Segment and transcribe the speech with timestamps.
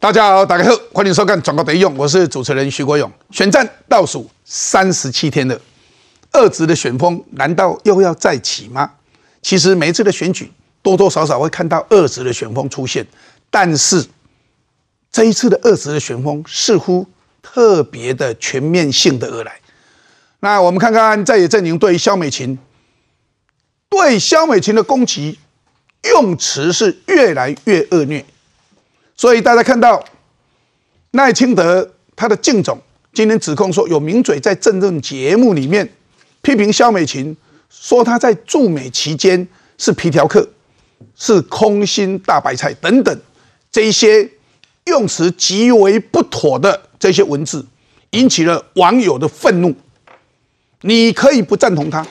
[0.00, 3.12] 大家好，大家好，欢迎收看《转告得用》，我是主持人徐国勇。
[3.30, 5.60] 选战倒数三十七天了，
[6.32, 8.90] 二职的选风难道又要再起吗？
[9.42, 10.50] 其实每一次的选举
[10.80, 13.06] 多多少少会看到二职的选风出现，
[13.50, 14.02] 但是
[15.12, 17.06] 这一次的二职的选风似乎
[17.42, 19.60] 特别的全面性的而来。
[20.38, 22.58] 那我们看看在野阵营对萧美琴、
[23.90, 25.38] 对萧美琴的攻击
[26.04, 28.24] 用词是越来越恶劣。
[29.20, 30.02] 所以大家看到
[31.10, 32.80] 赖清德他的敬总
[33.12, 35.86] 今天指控说有名嘴在政论节目里面
[36.40, 37.36] 批评萧美琴，
[37.68, 40.48] 说他在驻美期间是皮条客，
[41.14, 43.20] 是空心大白菜等等
[43.70, 44.26] 这一些
[44.86, 47.66] 用词极为不妥的这些文字，
[48.12, 49.76] 引起了网友的愤怒。
[50.80, 52.06] 你可以不赞同他，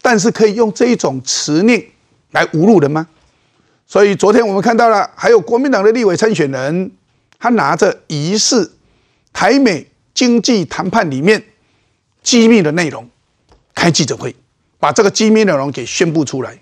[0.00, 1.86] 但是可以用这一种词令
[2.30, 3.06] 来侮辱人吗？
[3.92, 6.90] 所以昨天我们看到了，还有国民党的立委参选人，
[7.38, 8.72] 他拿着疑似
[9.34, 11.44] 台美经济谈判里面
[12.22, 13.06] 机密的内容
[13.74, 14.34] 开记者会，
[14.78, 16.58] 把这个机密内容给宣布出来。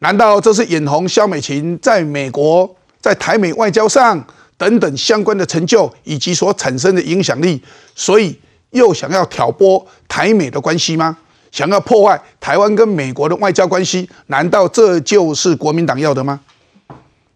[0.00, 4.26] 难道这是眼红萧美琴在美国在台美外交上
[4.58, 7.62] 等等相关的成就以及所产生的影响力，
[7.94, 8.36] 所以
[8.70, 11.16] 又想要挑拨台美的关系吗？
[11.50, 16.40] 想要破坏台湾跟美国的外交关系，难道这就是国民党要的吗？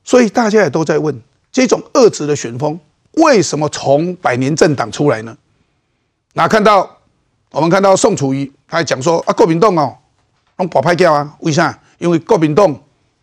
[0.05, 2.79] 所以大家也都在问：这种恶质的旋风
[3.15, 5.37] 为什么从百年政党出来呢？
[6.35, 6.99] 那看到
[7.51, 9.97] 我们看到宋楚瑜，他还讲说啊，国民党哦，
[10.59, 11.35] 用保派掉啊？
[11.41, 11.77] 为啥？
[11.99, 12.73] 因为国民党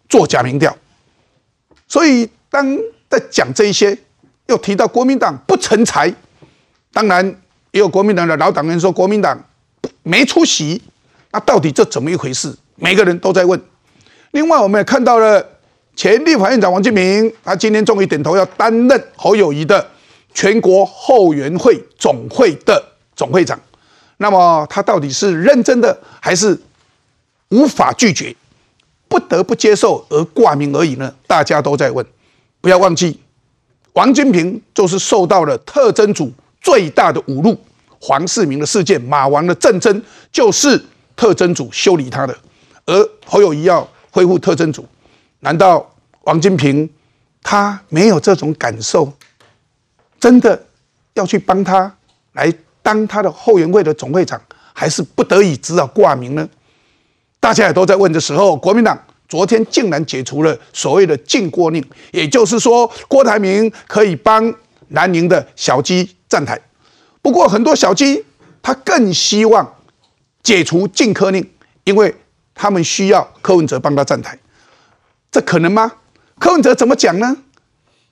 [0.09, 0.76] 做假民调。
[1.88, 2.78] 所以当
[3.09, 3.98] 在讲这一些，
[4.48, 6.14] 又提到国民党不成才，
[6.92, 7.26] 当然
[7.72, 9.42] 也有国民党的老党员说国民党。
[10.03, 10.81] 没出席，
[11.31, 12.55] 那到底这怎么一回事？
[12.75, 13.61] 每个人都在问。
[14.31, 15.45] 另外，我们也看到了
[15.95, 19.85] 前立法院长王金平，他今天终于点头要担任侯友谊的
[20.33, 22.83] 全国后援会总会的
[23.15, 23.59] 总会长。
[24.17, 26.59] 那么他到底是认真的，还是
[27.49, 28.36] 无法拒绝，
[29.08, 31.14] 不得不接受而挂名而已呢？
[31.27, 32.05] 大家都在问。
[32.61, 33.20] 不要忘记，
[33.93, 36.31] 王金平就是受到了特征组
[36.61, 37.58] 最大的侮辱。
[38.02, 40.02] 黄世明的事件，马王的战争
[40.32, 40.84] 就是
[41.16, 42.36] 特征组修理他的，
[42.88, 44.84] 而侯友谊要恢复特征组，
[45.42, 45.88] 难道
[46.23, 46.89] 王金平
[47.44, 49.14] 他没有这种感受？
[50.20, 50.66] 真的
[51.14, 51.95] 要去帮他
[52.34, 52.52] 来
[52.82, 54.42] 当他的后援会的总会长，
[54.73, 56.50] 还是不得已只好挂名呢？
[57.39, 64.54] 大家也都在问的时候，国民党昨天竟然解除了所谓的禁郭令，也就是说，郭台铭可以帮
[64.89, 66.60] 南宁的小鸡站台。
[67.21, 68.26] 不过，很多小鸡
[68.64, 69.76] 他更希望
[70.42, 71.48] 解除禁科令，
[71.83, 72.15] 因为
[72.55, 74.37] 他们需要柯文哲帮他站台，
[75.32, 75.92] 这可能吗？
[76.39, 77.37] 柯文哲怎么讲呢？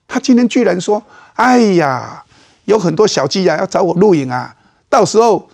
[0.07, 1.03] 他今天居然说
[1.33, 2.23] ：“哎呀，
[2.65, 4.55] 有很多小鸡呀要找我录影啊，
[4.89, 5.49] 到时候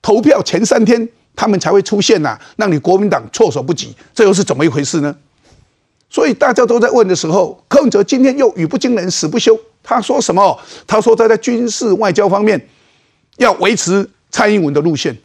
[0.00, 5.16] 投票前三天他们才会出现呐，让你国民党措手不及。”这又是怎么一回事呢？
[6.08, 9.58] 所以大家都在问的时候，柯文哲今天又语不惊人死不休。
[9.82, 10.56] 他说什么？
[10.86, 12.68] 他说他在军事外交方面。
[13.42, 15.16] 要维持蔡英文的路线，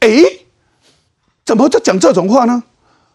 [0.00, 0.08] 哎，
[1.44, 2.62] 怎么就讲这种话呢？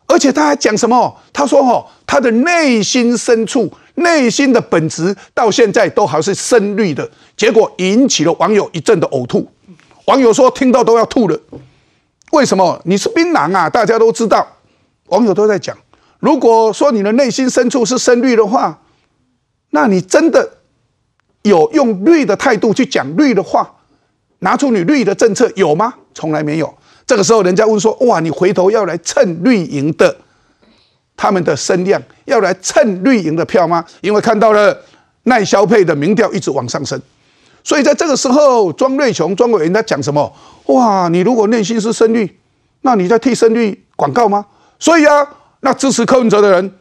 [0.05, 1.17] 而且他还讲什么？
[1.31, 9.49] 他说：“哦，他的内心深处、内心的本质，到现在都还是深绿的。”结果引起了网友一阵的呕吐。
[10.05, 11.39] 网友说：“听到都要吐了。”
[12.31, 12.79] 为什么？
[12.83, 13.69] 你是槟榔啊？
[13.69, 14.45] 大家都知道。
[15.07, 15.75] 网友都在讲，
[16.19, 18.81] 如果说你的内心深处是深绿的话，
[19.71, 20.57] 那你真的
[21.43, 23.73] 有用绿的态度去讲绿的话？
[24.43, 25.93] 拿出你绿的政策有吗？
[26.13, 26.71] 从来没有。
[27.07, 30.15] 这个时候，人家问说：“哇，你回头要来蹭绿营的
[31.17, 34.77] 他们的声量，要来蹭绿营的票吗？”因为看到了
[35.23, 37.01] 耐消配的民调一直往上升，
[37.63, 40.33] 所以在这个时候，庄瑞雄、庄委员在讲什么？
[40.67, 42.39] 哇，你如果内心是深绿，
[42.81, 44.45] 那你在替深绿广告吗？
[44.79, 45.27] 所以啊，
[45.61, 46.73] 那支持柯文哲的人，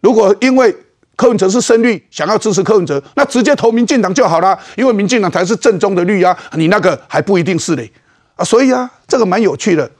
[0.00, 0.74] 如果因为
[1.18, 7.90] 柯文哲是深绿，想要支持柯文哲，那直接投民进党就好了，因为民进党才是正宗的绿啊，你那个还不一定是嘞。
[8.36, 9.90] 啊，所以啊，这个蛮有趣的，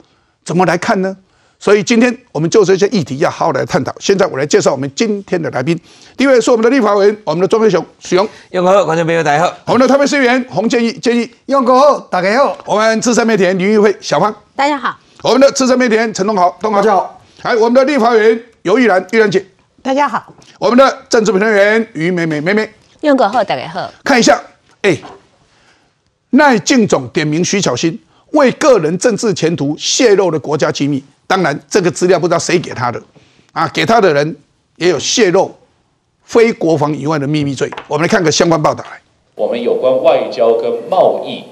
[0.45, 1.13] 怎么来看呢？
[1.59, 3.93] 所以今天我们就这些议题要好好来探讨。
[3.99, 5.77] 现在我来介绍我们今天的来宾，
[6.15, 11.29] 第一位是我们的立法委员，我们的庄飞雄，许雄，用哥好，观众朋友大家好，我们的特别议员洪建议，建议。
[11.47, 19.45] 用哥好，大家好，我们资深媒体人林玉慧，小芳，大家好，我们的资深媒体人陈东豪，东豪，大家好，还有我们的立法委员尤玉兰，玉兰姐。
[19.81, 22.69] 大家好，我们的政治评论员于美美妹妹，
[23.01, 24.41] 用过后大家好，看一下，
[24.81, 24.97] 哎，
[26.31, 27.97] 赖静总点名徐小新
[28.31, 33.01] 为个人政治前途泄露了国家机密，当然这个资料不知道谁给他的，
[33.53, 34.35] 啊，给他的人
[34.75, 35.49] 也有泄露
[36.23, 37.71] 非国防以外的秘密罪。
[37.87, 38.99] 我们来看个相关报道来。
[39.35, 41.43] 我们有关外交跟贸易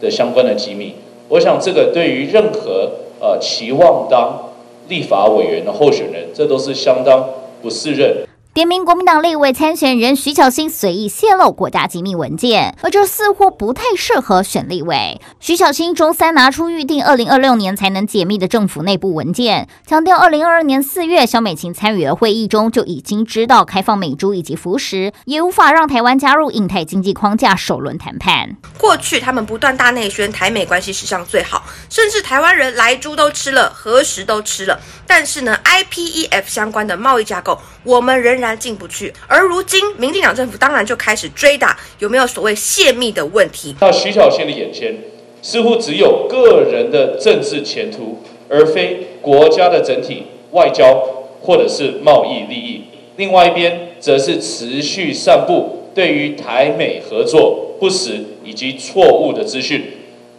[0.00, 0.96] 的相关的机密，
[1.28, 2.90] 我想这个对于任何
[3.20, 4.50] 呃期望当
[4.88, 7.24] 立法委员的候选人，这都是相当
[7.62, 8.25] 不适任。
[8.56, 15.20] 点名国民党立委参选人徐巧芯随意泄露国家机密文件，而这似乎不太适合选立委。
[15.38, 28.56] 徐巧芯周三拿出预定二零二六年才能解密的政府内部文件，强调二零二二年四月肖美琴参与的会议中就已经知道开放美猪以及服食，也无法让台湾加入印太经济框架首轮谈判。
[28.78, 34.80] 过去他们不断大内宣台美关系史上最好，甚至台湾人来猪都吃了，何时都吃了。
[35.06, 39.12] 但是呢，IPEF 相关的贸易架构，我们仍然进不去。
[39.28, 43.76] 而如今，民进党政府当然就开始追打有没有所谓泄密的问题。
[43.78, 44.96] 到徐小仙的眼前，
[45.40, 48.18] 似乎只有个人的政治前途，
[48.48, 51.00] 而非国家的整体外交
[51.42, 52.82] 或者是贸易利益。
[53.16, 59.84] 另外一边，则是持续散布对于台美合作不实以及错误的资讯。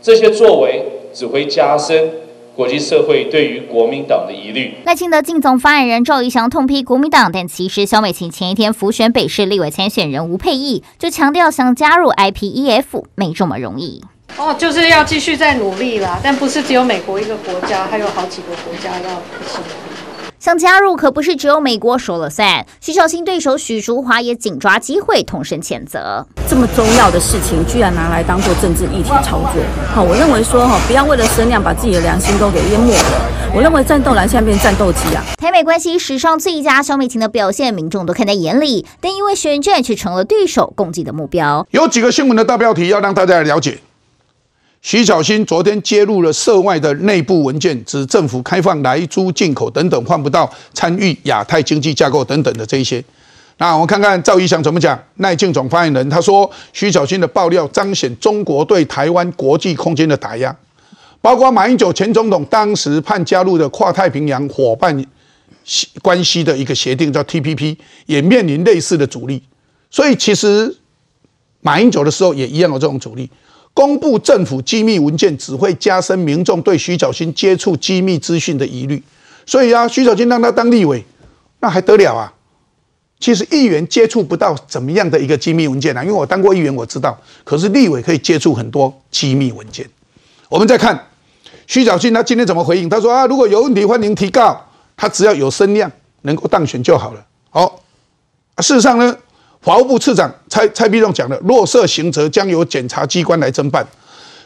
[0.01, 0.83] 这些作为
[1.13, 2.11] 只会加深。
[2.57, 14.04] 国际社会对于国民党的疑虑，赖清德进总发言人赵怡翔痛批国民党，但其实萧美琴前一天浮选北市立委参选人吴佩义就强调，想加入 IPEF 没这么容易。
[14.38, 19.59] 哦，就是要继续再努力啦，但不是只有美国一个国家，还有好几个国家要一起。
[20.39, 26.25] 想加入可不是只有美国说了算，徐小新对手许淑华也紧抓机会同声谴责。
[26.48, 29.62] 这么重要的事情，居然拿来当做政治议题操作，
[29.95, 33.31] 好，我认为说哈，不要为了声量把自己的良心都给淹没了。
[33.56, 35.24] 我认为战斗蓝现在变战斗机啊！
[35.38, 41.66] 台美关系史上最佳，小美琴的表现，民众都看在眼里，但因为选战却成了对手攻击的目标。
[41.72, 43.80] 有几个新闻的大标题要让大家来了解。
[44.81, 53.03] 徐小新昨天揭露了涉外的内部文件，指政府开放来租进口等等，换不到参与亚太经济架构等等的这一些。
[53.57, 54.97] 那我们看看赵一翔怎么讲。
[55.15, 60.56] 赖静总发言人他说，徐小新的爆料彰显中国对台湾国际空间的打压，
[61.21, 65.03] 包括马英九前总统当时判加入的跨太平洋伙伴
[66.01, 67.75] 关系的一个协定叫 TPP，
[68.06, 69.41] 也面临类似的阻力。
[69.89, 70.77] 所以其实
[71.62, 73.30] 马英九的时候也一样有这种阻力。
[73.77, 79.03] 公布政府机密文件只会加深民众对徐小新接触机密资讯的疑虑，
[79.45, 81.06] 所以啊，徐小新让他当立委，
[81.59, 82.33] 那还得了啊？
[83.19, 87.15] 其实议员接触不到怎么样的一个机密文件啊，因为我当过议员，我知道。
[87.44, 89.88] 可是立委可以接触很多机密文件。
[90.50, 91.00] 我们再看
[91.68, 92.89] 徐小新他今天怎么回应？
[92.89, 94.59] 他说啊，如果有问题欢迎提告，
[94.95, 95.91] 他只要有声量
[96.23, 97.23] 能够当选就好了。
[97.51, 97.80] 好，
[98.57, 99.15] 事实上呢？
[99.68, 103.86] 法务部次长蔡蔡必仲讲的，若涉刑责，将由检察机关来侦办。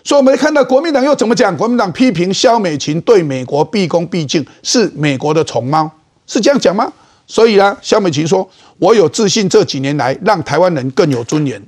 [0.03, 1.55] 所以，我们看到国民党又怎么讲？
[1.55, 5.87] 国民党批评肖美琴对美国毕恭毕敬，是美国的宠猫，
[6.25, 6.91] 是这样讲吗？
[7.27, 11.61] 所以呢，肖美琴说：“我有自信，这几年来让台湾人更有尊严。”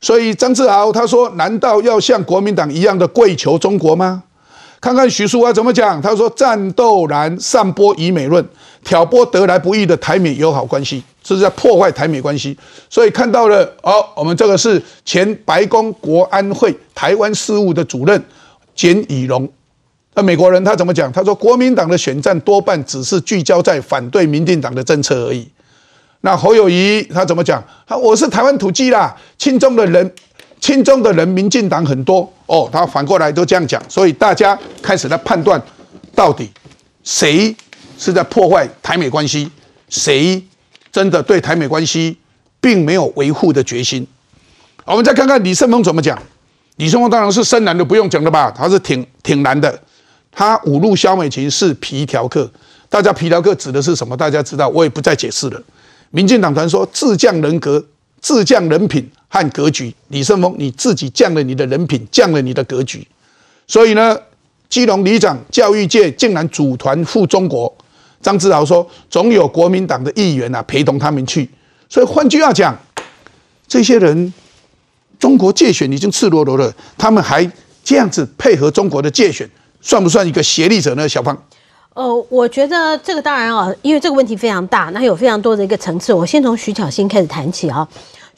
[0.00, 4.22] 所以张志豪他说：“难道要像国民党一样的跪求中国吗？”
[4.80, 8.44] 看看徐淑华怎么讲，他说：“战斗蓝散播以美论，
[8.84, 12.56] 挑拨得来不易的台美友好关系。”这是在破坏台美关系，
[12.88, 18.24] 所以看到了哦，我们这个是前白宫国安会台湾事务的主任
[18.74, 19.46] 简以龙，
[20.14, 21.12] 那美国人他怎么讲？
[21.12, 25.46] 他说国民党的选战多半只是聚焦在反对民进党的政策而已。
[26.22, 27.62] 那侯友谊他怎么讲？
[27.86, 30.10] 他我是台湾土鸡啦，亲中的人，
[30.60, 32.68] 亲中的人民进党很多哦。
[32.72, 35.60] 他反过来都这样讲，所以大家开始来判断，
[36.14, 36.50] 到底
[37.02, 37.54] 谁
[37.98, 39.50] 是在破坏台美关系，
[39.88, 40.42] 谁？
[40.90, 42.16] 真的对台美关系
[42.60, 44.06] 并没有维护的决心。
[44.86, 46.18] 我们再看看李胜峰怎么讲。
[46.76, 48.50] 李胜峰当然是深蓝的，不用讲了吧？
[48.50, 49.78] 他是挺挺蓝的。
[50.32, 52.50] 他侮辱萧美琴是皮条客。
[52.88, 54.16] 大家皮条客指的是什么？
[54.16, 55.62] 大家知道，我也不再解释了。
[56.10, 57.84] 民进党团说自降人格、
[58.20, 59.94] 自降人品和格局。
[60.08, 63.06] 李胜峰，你自己降了你的人品，降了你的格局。
[63.66, 64.18] 所以呢，
[64.68, 67.72] 基隆里长教育界竟然组团赴中国。
[68.20, 71.48] 张志豪说：“总有国民党的议员啊陪同他们去，
[71.88, 72.76] 所以换句话讲，
[73.68, 74.34] 这些人
[75.20, 77.48] 中国借选已经赤裸裸了，他们还
[77.84, 79.48] 这样子配合中国的借选，
[79.80, 81.40] 算不算一个协力者呢？”小芳，
[81.98, 86.14] 呃，我觉得这个当然啊，因为这个问题非常大，那有非常多的一个层次。
[86.14, 87.88] 我先从徐巧芯开始谈起啊。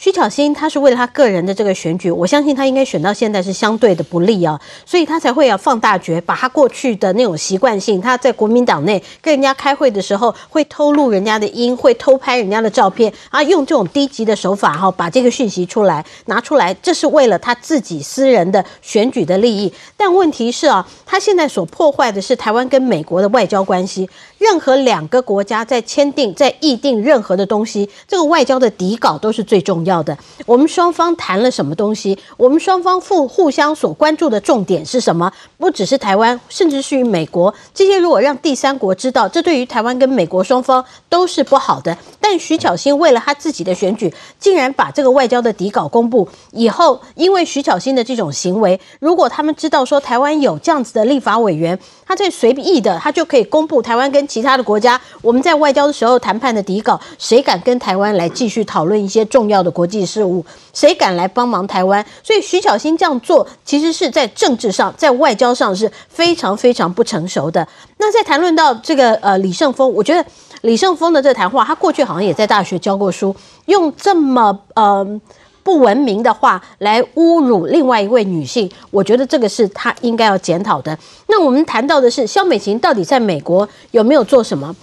[0.03, 19.71] 徐巧芯他是为了他个人的这个选举，我相信他应该选到现在是相对的不利啊，所以他才会要放大决，把他过去的那种习惯性，他在国民党内跟人家开会的时候会偷录人家的音，会偷拍人家的照片啊，用这种低级的手法哈，把这个讯息出来拿出来，这是为了他自己私人的选举的利益。
[19.99, 24.09] 但问题是啊，他现在所破坏的是台湾跟美国的外交关系。
[24.39, 30.17] 任何两个国家在签订、在议定任何的东西，这个外交的底稿都是最重要的。
[30.47, 32.19] 我们双方谈了什么东西？
[32.37, 35.33] 我们双方互互相所关注的重点是什么？
[35.59, 37.53] 不只是台湾，甚至是于美国。
[37.75, 41.97] 这些如果让第三国知道，这对于台湾跟美国双方都是不好的。
[42.21, 60.45] 但徐巧芯为了他自己的选举，竟然把这个外交的底稿公布以后，因为徐巧芯的这种行为，如果他们知道说台湾有这样子的立法委员，他在随意的，他就可以公布台湾跟其他的国家，我们在外交的时候谈判的底稿，谁敢跟台湾来继续讨论一些重要的国际事务？
[60.75, 62.05] 谁敢来帮忙台湾？
[62.23, 67.67] 所以徐小新这样做，其实是在政治上、在外交上是非常非常不成熟的。
[67.97, 70.23] 那在谈论到这个呃李胜峰，我觉得
[70.61, 73.35] 李胜峰的这谈话，他过去好像也在大学教过书，
[73.65, 75.19] 用这么呃。
[75.63, 80.99] 不文明的话来侮辱另外一位女性，我觉得这个是他应该要检讨的。
[81.29, 84.75] 那我们谈到的是肖美琴到底在美国有没有做什么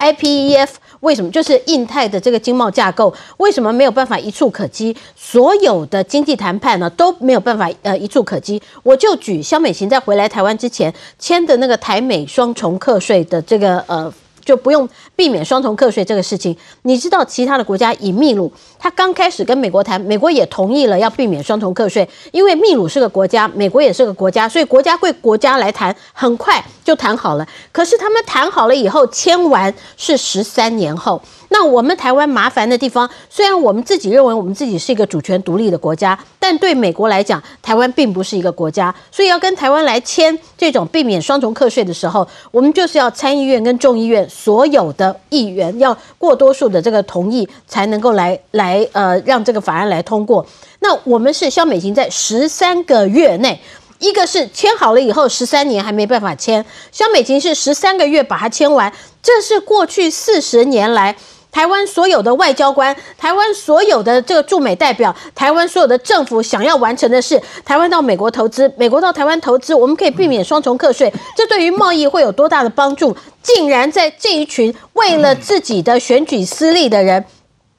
[0.00, 0.68] ？IPEF
[1.00, 4.96] 为什么就是印太的这个经贸架构为什么没有办法一触可及？
[5.16, 8.60] 所有的经济谈判呢都没有办法呃一触可及。
[8.82, 14.12] 我就举肖美琴在回来台湾之前签的那个台美双重课税的这个呃。
[14.50, 16.56] 就不用避免双重课税这个事情。
[16.82, 27.46] 你知道，其他的国家以秘鲁，他刚开始跟美国谈，美国也同意了要避免双重课税，因为秘鲁是个国家，美国也是个国家，所以国家归国家来谈，很快就谈好了。
[27.70, 31.22] 可是他们谈好了以后，签完是十三年后。
[31.52, 50.46] 那我们台湾麻烦的地方，虽然我们自己认为我们自己是一个主权独立的国家，但对美国来讲，台湾并不是一个国家，所以要跟台湾来签这种避免双重课税的时候，我们就是要参议院跟众议院所有的议员要过多数的这个同意，才能够来来呃让这个法案来通过。
[50.78, 53.60] 那我们是肖美琴在十三个月内。
[53.98, 58.90] 一个是签好了以后十三年还没办法签，肖美琴是十三个月把它签完，
[59.22, 61.14] 这是过去四十年来
[61.50, 67.40] 台湾所有的外交官、台湾所有的这个驻美代表、台湾所有的政府想要完成的事。
[67.64, 73.16] 台湾到美国投资，美国到台湾投资，我们可以避免双重课税，这对于贸易会有多大的帮助？
[73.42, 77.24] 竟然在这一群为了自己的选举私利的人。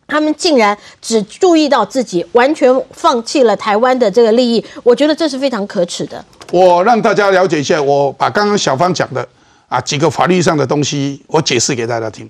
[0.07, 6.21] 他们竟然只注意到自己，完全放弃了台湾的这个利益，我觉得这是非常可耻的。
[6.51, 9.25] 我让大家了解一下，我把刚刚小芳讲的
[9.69, 12.29] 啊几个法律上的东西，我解释给大家听。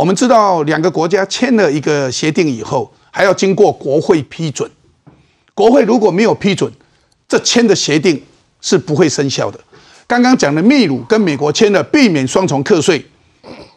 [0.00, 4.68] 我们知道，两个国家签了一个协定以后，还要经过国会批准。
[5.52, 6.72] 国会如果没有批准，
[7.28, 8.22] 这签的协定
[8.62, 9.60] 是不会生效的。
[10.06, 13.04] 刚刚讲的秘鲁跟美国签了避免双重课税，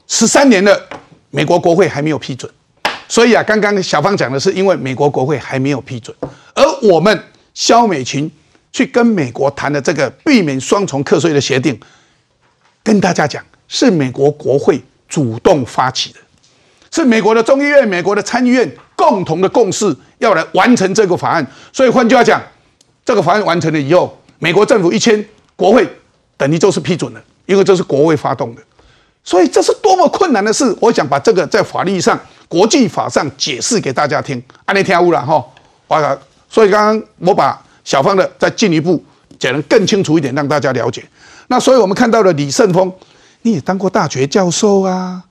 [0.07, 0.87] 十三年了，
[1.29, 2.49] 美国国会还没有批准。
[3.09, 6.15] 所以啊，刚刚小芳讲的是，因为美国国会还没有批准，
[6.55, 7.21] 而我们
[7.53, 8.31] 肖美琴
[8.71, 11.77] 去跟美国谈的这个避免双重课税的协定，
[12.81, 14.81] 跟大家讲，是美国国会
[15.13, 16.19] 主动发起的，
[16.89, 21.45] 是美国的众议院、美国的参议院共同的共识，要来完成这个法案。
[21.71, 22.41] 所以换句话讲，
[23.05, 25.23] 这个法案完成了以后，美国政府一签，
[25.55, 25.87] 国会
[26.35, 28.61] 等于就是批准了，因为这是国会发动的。
[29.23, 30.75] 所以这是多么困难的事！
[30.81, 32.19] 我想把这个在法律上。
[32.49, 35.43] 国际法上解释给大家听，安尼听有了哈。
[35.87, 39.03] 我所以刚刚我把小芳的再进一步
[39.39, 41.03] 讲得更清楚一点，让大家了解。
[41.47, 42.91] 那所以我们看到了李胜峰，
[43.43, 45.23] 你也当过大学教授啊，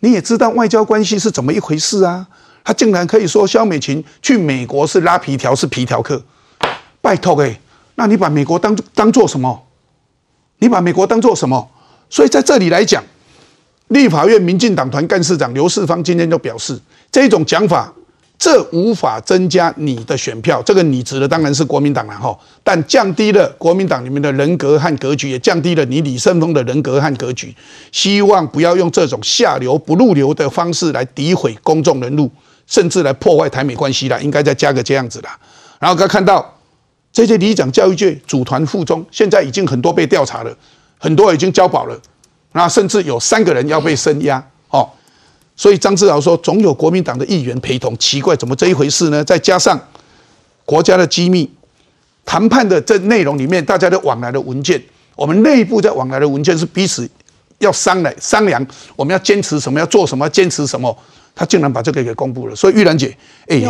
[0.00, 2.26] 你也知道外交关系是怎么一回事啊。
[2.64, 6.22] 他竟然可以说肖美琴去美国是拉皮条，是皮条客。
[7.00, 7.60] 拜托哎，
[7.94, 9.66] 那你把美国当当做什么？
[10.58, 11.70] 你把美国当做什么？
[12.08, 13.04] 所以在这里来讲。
[13.88, 16.80] 立法院民进党团干事长刘世芳今天就表示，
[17.10, 17.92] 这种讲法，
[18.40, 20.62] 这无法增加你的选票。
[20.62, 27.54] 这个你指的当然是国民党了哈，但降低了国民党里面的人格和格局，也降低了你李胜峰的人格和格局。
[27.92, 32.30] 希望不要用这种下流不入流的方式来诋毁公众人物，
[32.66, 34.18] 甚至来破坏台美关系了。
[34.22, 35.28] 应该再加个这样子的。
[35.78, 36.58] 然后刚看到
[37.12, 40.56] 这些里长教育界组团附中，现在已经很多被调查了，
[40.96, 42.00] 很多已经交保了。
[42.52, 44.88] 那甚至有三个人要被声押哦，
[45.60, 49.22] 所以张志豪说总有国民党的议员陪同，奇怪怎么这一回事呢？
[49.22, 49.78] 再加上
[50.64, 51.46] 国家的机密
[52.24, 54.82] 谈判的这内容里面，大家的往来的文件，
[55.14, 57.06] 我们内部在往来的文件是彼此
[57.58, 60.96] 要商量商量，我们要坚持什么，要做什么，坚持什么，
[61.34, 62.56] 他竟然把这个给公布了。
[62.56, 63.14] 所以玉兰姐，
[63.48, 63.62] 哎，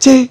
[0.00, 0.28] 这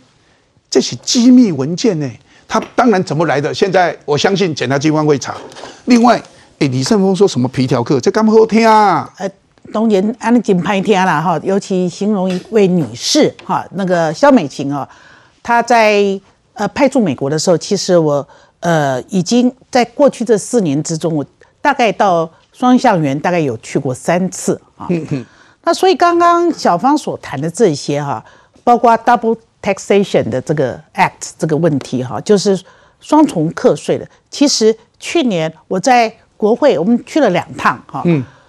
[0.70, 2.12] 这是机密文件呢，
[2.46, 3.54] 他当然怎么来的？
[3.54, 5.38] 现在我相信检察机关会查。
[5.86, 6.22] 另外，
[6.60, 9.10] 哎，李胜峰说什么皮条客，这干不好听啊？
[9.18, 9.32] 呃，
[9.74, 14.88] 当然，安尼真歹听啦哈，尤其形容一位女士哈，那个肖美琴啊，
[15.42, 16.20] 她在
[16.54, 18.28] 呃派驻美国的时候，其实我
[18.60, 21.26] 呃已经在过去这四年之中，我
[21.62, 24.88] 大概到双向园大概有去过三次啊。
[25.64, 28.24] 那所以刚刚小芳所谈的这些哈，
[28.64, 32.60] 包括 double taxation 的这个 act 这个问题哈，就是
[33.00, 34.08] 双重课税的。
[34.32, 38.41] 其实去年我在国会，我们去了两趟哈，嗯，我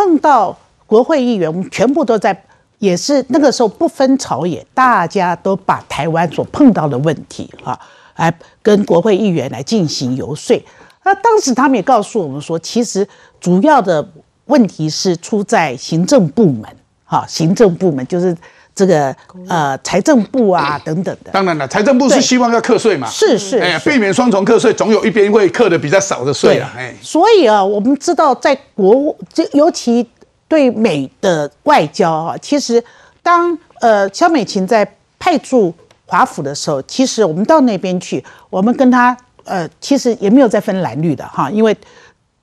[0.00, 2.44] 碰到国会议员，我们全部都在，
[2.78, 7.78] 也是那个时候不分朝野，大家都把台湾所碰到的问题哈，
[8.16, 10.58] 来跟国会议员来进行游说。
[11.04, 13.06] 那当时他们也告诉我们说，其实
[13.38, 14.08] 主要的。
[14.46, 16.64] 问题是出在行政部门，
[17.04, 18.36] 哈，行政部门就是
[18.74, 19.14] 这个
[19.48, 21.30] 呃财政部啊等等的。
[21.32, 26.94] 当然了，财政部是希望要课税嘛，是是，哎，避免双重课税，总有一边会课的比较少的税啊，哎。
[27.02, 30.08] 所以啊，我们知道在国，这尤其
[30.48, 32.82] 对美的外交啊，其实
[33.22, 34.86] 当呃肖美琴在
[35.18, 35.74] 派驻
[36.06, 41.76] 华府的时候，其实我们到那边去，我们跟他呃其实也没有再分蓝绿的哈，因为。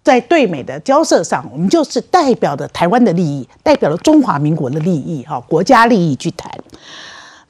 [0.08, 6.50] 在对美的交涉上，我们就是代表着台湾的利益，代表了中华民国的利益，哈，国家利益去谈。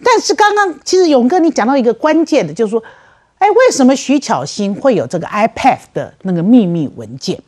[0.04, 2.84] 但是刚刚其实勇哥你讲到一个关键的，就是说，
[3.38, 7.40] 哎，为什么徐巧芯会有这个 iPad 的那个秘密文件？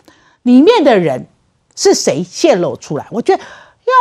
[0.43, 1.25] 里面的人
[1.75, 3.07] 是谁泄露出来？
[3.09, 3.41] 我觉得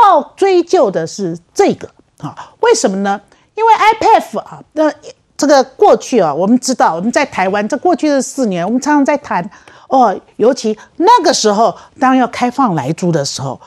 [0.03, 1.89] 要追究的是这个
[2.19, 3.19] 啊，为什么呢？
[3.55, 4.93] 因为 iPad 啊，那
[5.39, 9.51] 这个过去啊，我们知道我们在台湾这过去的四年，我们常常在谈。
[9.89, 13.59] 哦，尤其那个时候，当要开放来租的时候，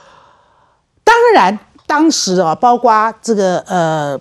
[1.04, 4.20] 当然当时啊，包括这个呃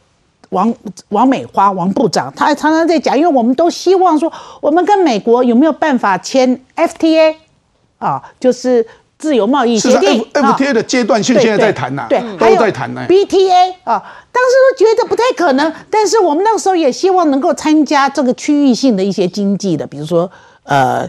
[0.48, 0.74] 王
[1.10, 7.36] 王美花王部长，他常常在讲，因为我们都希望说，我们跟美国有没有办法签 FTA
[7.98, 8.86] 啊，就是
[9.18, 10.26] 自由贸易协定。
[10.32, 13.04] FTA 的阶段性现在在谈呐，对，都在谈呢。
[13.06, 14.02] BTA 啊，
[14.32, 20.30] 当时都觉得不太可能，但是我们那个时候也希望能够参加这个区域性的一些经济的，比如说
[20.62, 21.06] 呃。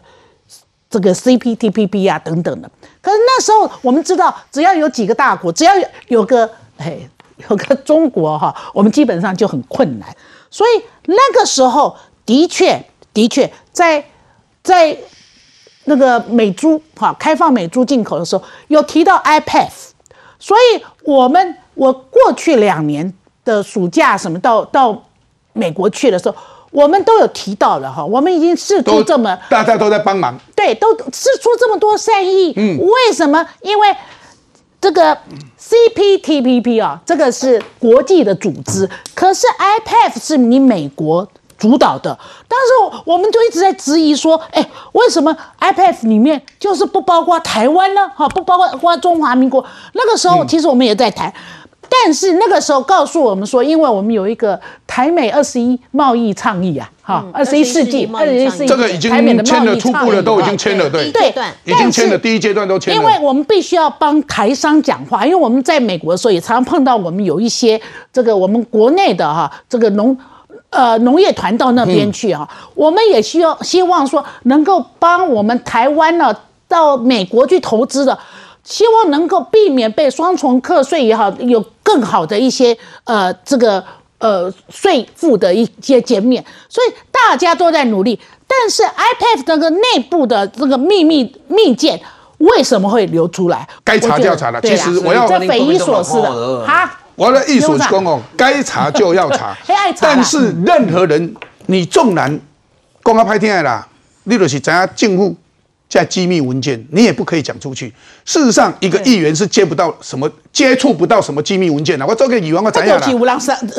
[0.91, 2.69] 这个 CPTPP 啊等等的，
[3.01, 5.71] 可是那时候我们知道，只要有几个大国，只要
[6.09, 6.99] 有个哎
[7.49, 10.13] 有个中国哈，我们基本上就很困难。
[10.49, 11.95] 所以那个时候
[12.25, 14.03] 的确的确在
[14.61, 14.97] 在
[15.85, 19.71] 那个美猪哈开放美猪进口的时候，有提到 IPF，
[20.37, 23.13] 所以我们我过去两年
[23.45, 25.05] 的暑假什么到到
[25.53, 26.35] 美国去的时候。
[26.71, 32.53] 我们都有提到了哈，我们已经试出这么大家都在帮忙，对，都试出这么多善意。
[32.55, 33.45] 嗯，为什么？
[33.61, 33.93] 因为
[34.79, 35.15] 这个
[35.59, 42.17] CPTPP 啊，这个是国际的组织，可是 IPF 是你美国主导的。
[42.47, 48.09] 但是我们就一直在质疑说，哎，为什么 IPF 里面就是不包括台湾呢？
[48.15, 49.63] 哈，不包括括中华民国。
[49.93, 51.31] 那个时候其实我们也在谈。
[51.93, 59.11] 但是那个时候告诉我们说，因为我们有一个台美二十一贸易倡议啊，哈，二十一世纪二十一世纪这个已经
[59.43, 61.33] 签了初步的，都已经签了，对对，
[61.65, 62.99] 已经签了第一阶段都签了。
[62.99, 67.79] 因为我们必须要帮台商讲话，因为我们在美国的时候也常常碰到我们有一些
[68.13, 70.17] 这个我们国内的哈这个农
[70.69, 76.33] 呃农业团到那边去哈，我们也需要希望说能够帮我们台湾呢
[76.69, 78.17] 到美国去投资的。
[78.63, 81.59] 希望能够避免被双重课税也好，有
[81.91, 83.83] 更好的一些呃这个
[84.19, 88.17] 呃税负的一些减免，所以大家都在努力。
[88.47, 91.99] 但是 iPad 那个内部的这个秘密密件
[92.37, 93.67] 为什么会流出来？
[93.83, 94.61] 该查就要查了。
[94.61, 99.57] 其实我要这匪夷所思的哈，我的艺术公哦，该查就要查。
[99.99, 102.39] 但是任何人，你纵然
[103.03, 103.85] 公开拍天啦，
[104.23, 105.35] 你就是怎样政府。
[105.91, 107.93] 在机密文件，你也不可以讲出去。
[108.23, 112.07] 事实上，一个议员是接不到什么、接触不到什么机密文件的。
[112.07, 113.05] 我做个议员，我怎样了？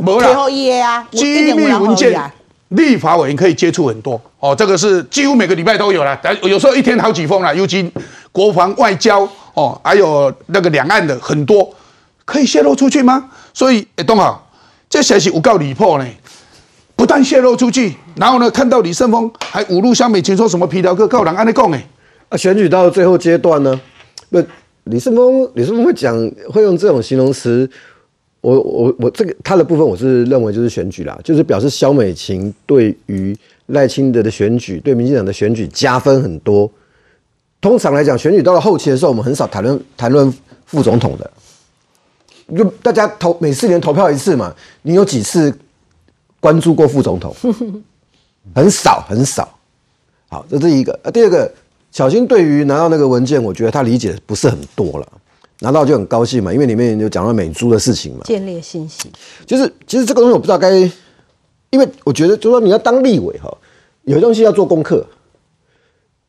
[0.02, 1.06] 没了。
[1.10, 2.30] 机密文件，
[2.68, 4.54] 立法委员可以接触很多哦。
[4.54, 7.56] 这个是几乎每个礼拜都有了，有时候一天好几封了。
[7.56, 7.90] 尤其
[8.30, 11.74] 国防、外交哦，还有那个两岸的很多，
[12.26, 13.30] 可以泄露出去吗？
[13.54, 14.50] 所以，哎，东好，
[14.90, 16.06] 这消息我告李破呢。
[16.94, 21.82] 不但泄露出去，然后呢，看到李胜峰还侮辱香美琴，说什么皮条客告人安尼讲哎。
[22.32, 23.78] 啊，选举到最后阶段呢，
[24.30, 24.42] 不，
[24.84, 26.16] 李世峰，李世峰会讲，
[26.50, 27.68] 会用这种形容词，
[28.40, 36.70] 我我我这个他的部分，我是认为就是选举啦，就是表示萧美琴对于赖清德的选举，对民进党的选举加分很多。
[37.60, 40.32] 通常来讲，选举到了后期的时候，我们很少谈论谈论
[40.64, 41.30] 副总统的，
[42.56, 45.54] 就大家投每四年投票一次嘛，你有几次
[46.40, 47.36] 关注过副总统，
[48.56, 49.46] 很少很少。
[50.30, 50.98] 好，这是一个。
[51.04, 51.52] 啊，第二个，
[51.92, 55.06] 小新对于拿到那个文件，我觉得他理解不是很多了。
[55.60, 58.24] 拿到就很高兴嘛，因为里面有讲到美猪的事情嘛。
[58.24, 59.08] 建立信息，
[59.46, 60.72] 就是其实这个东西我不知道该，
[61.70, 63.56] 因为我觉得就说你要当立委哈，
[64.02, 65.06] 有些东西要做功课。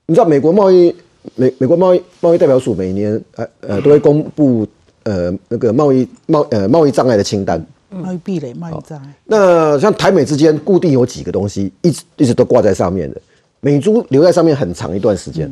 [0.06, 0.94] 你知道美国贸易
[1.34, 4.68] 美美国贸易贸易代表署每年呃呃都会公布
[5.04, 7.66] 呃那个贸易贸呃贸易障碍的清单。
[7.90, 9.14] 贸易壁垒、贸易障碍。
[9.26, 13.22] 那像台美之间固定有几个东西，一直一直都挂在上面的，
[13.64, 15.50] 美珠留在上面很长一段时间。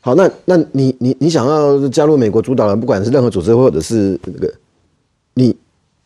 [0.00, 4.52] 好，那那你你你想要加入美国主导人，不管是任何组织或者是那个，
[5.34, 5.56] 你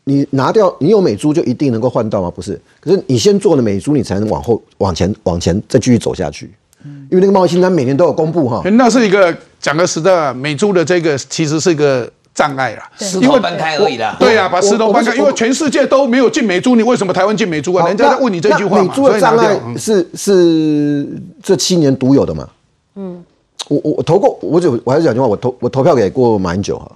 [0.03, 2.29] 你拿掉你有美珠就一定能够换到吗？
[2.29, 6.51] 不是，可是你先做了美珠，你才能往后往前往前再继续走下去。
[6.83, 14.15] 因为那个贸易清单每年都有公布哈，那是一个讲个实在，美珠的这个其实是一个障碍啦，石头搬开而已啦。
[14.19, 17.87] 对呀，把石头搬开，因为全世界都没有进美猪，你为什么台湾进美猪啊？
[17.87, 21.07] 人家在问你这句话美猪的障碍是是
[21.43, 22.49] 这七年独有的嘛？
[22.95, 23.23] 嗯，
[23.67, 26.91] 我我我投过，我就我还是讲句话，我投我投票给过马英九哈。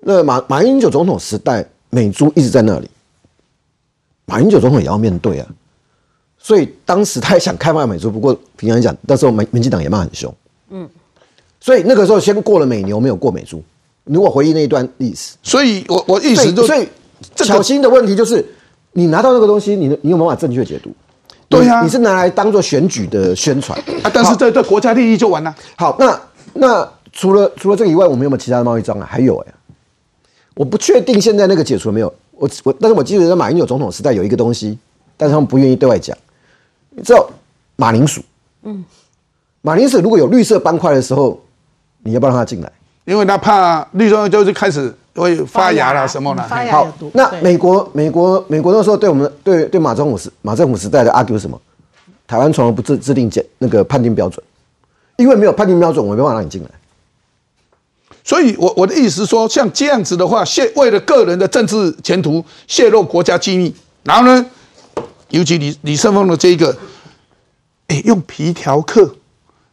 [0.00, 2.88] 那马马英九总统时代，美猪一直在那里，
[4.24, 5.46] 马英九总统也要面对啊。
[6.38, 10.34] 所以当时他也想开放美猪，不过平常讲，那时候民民进党也骂很凶。
[10.70, 10.88] 嗯，
[11.60, 13.62] 所以那个时候先过了美牛，没有过美猪。
[14.04, 16.88] 如果回忆那一段历史，所以我我一直就所以
[17.36, 18.44] 小心的问题就是，
[18.92, 20.90] 你拿到那个东西，你你有没有办法正确解读？
[21.48, 24.10] 对呀，你是拿来当做选举的宣传啊？
[24.12, 25.54] 但是这这国家利益就完了。
[25.76, 26.20] 好，那
[26.54, 29.06] 那除了除了这个以外，我们有没有其他的贸易障碍？
[29.06, 29.54] 还有哎，
[30.54, 32.12] 我不确定现在那个解除了没有。
[32.32, 34.78] 我我但是我记得在马英九总统时代有一个东西，
[35.16, 36.16] 但是他们不愿意对外讲。
[36.90, 37.28] 你知道
[37.76, 38.22] 马铃薯？
[38.62, 38.84] 嗯，
[39.60, 41.38] 马铃薯如果有绿色斑块的时候，
[42.02, 42.72] 你要不要让它进来？
[43.04, 46.48] 因为他怕绿色就是开始会发芽了什么了。
[46.70, 51.60] 好，那美国美国美国那时候对我们对对马政府时马政府时代的 argue 什么？
[52.26, 54.42] 台湾从来不制制定检那个判定标准，
[55.16, 56.70] 因为没有判定标准，我没办法让你进来。
[58.24, 64.46] 所以，我我的意思是说，像这样子的话，泄为了个人的政治前途泄露国家机密，然后呢？
[65.30, 66.76] 尤其李李胜峰的这一个，
[67.88, 69.12] 哎，用皮条客，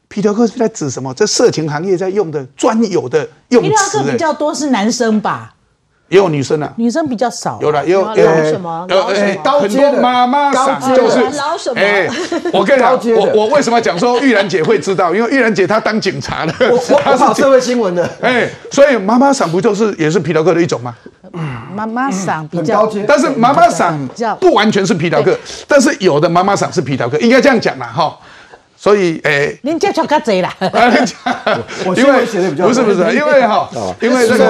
[0.09, 1.13] 皮条客是在指什么？
[1.13, 3.69] 这色情行业在用的专有的用词。
[3.69, 5.53] 皮条客比较多是男生吧？
[6.07, 7.59] 也有女生啊，女生比较少。
[7.61, 8.87] 有了，有有什么？
[8.89, 9.59] 有什么？
[9.59, 11.19] 很多妈妈嗓就是
[11.75, 12.09] 哎，
[12.51, 15.13] 我跟你讲，我我为什么讲说玉兰姐会知道？
[15.13, 16.53] 因为玉兰姐她当警察的，
[17.03, 18.09] 她是社会新闻的。
[18.21, 20.95] 哎，所以妈妈嗓不就是也是皮条客的一种吗？
[21.75, 23.95] 妈妈嗓比较，但是妈妈嗓
[24.39, 28.17] 不完全是皮条客，但是有的妈妈嗓是皮条客，应该这样讲啦，哈。
[28.81, 30.49] 所以，诶，您接触较济啦。
[31.97, 34.45] 因为不是不是，因为哈，因为 这个，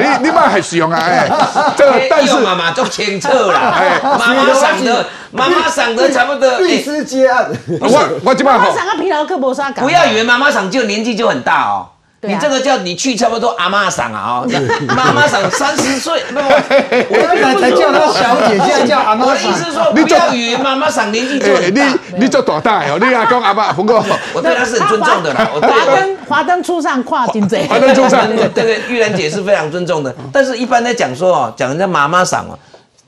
[0.00, 0.98] 你你妈还使用啊？
[1.00, 1.30] 哎，
[1.76, 3.72] 这个但是妈妈做清楚啦。
[3.78, 6.58] 哎，妈妈想的，妈妈想的差不多。
[6.58, 7.48] 律师接案。
[7.80, 8.58] 我我这边好。
[8.58, 11.86] 妈妈嗓跟疲劳科没啥不要以为妈妈想就年纪就很大哦。
[12.24, 14.44] 你这个叫你去差不多阿妈嗓啊，
[14.86, 16.40] 妈妈嗓三十岁，不不，
[17.10, 19.28] 我刚才才叫她小姐，现在叫阿妈嗓。
[19.28, 21.84] 我的意思说，不要以为妈妈嗓年纪就很大。
[21.84, 22.96] 你你做多大哦？
[23.00, 25.48] 你阿公阿爸，不过 我对他是很尊重的啦。
[25.60, 27.66] 华灯华灯初上，跨金贼。
[27.66, 30.14] 华灯初上，对对，玉兰姐是非常尊重的。
[30.32, 32.56] 但是一般在讲说哦，讲人家妈妈嗓哦。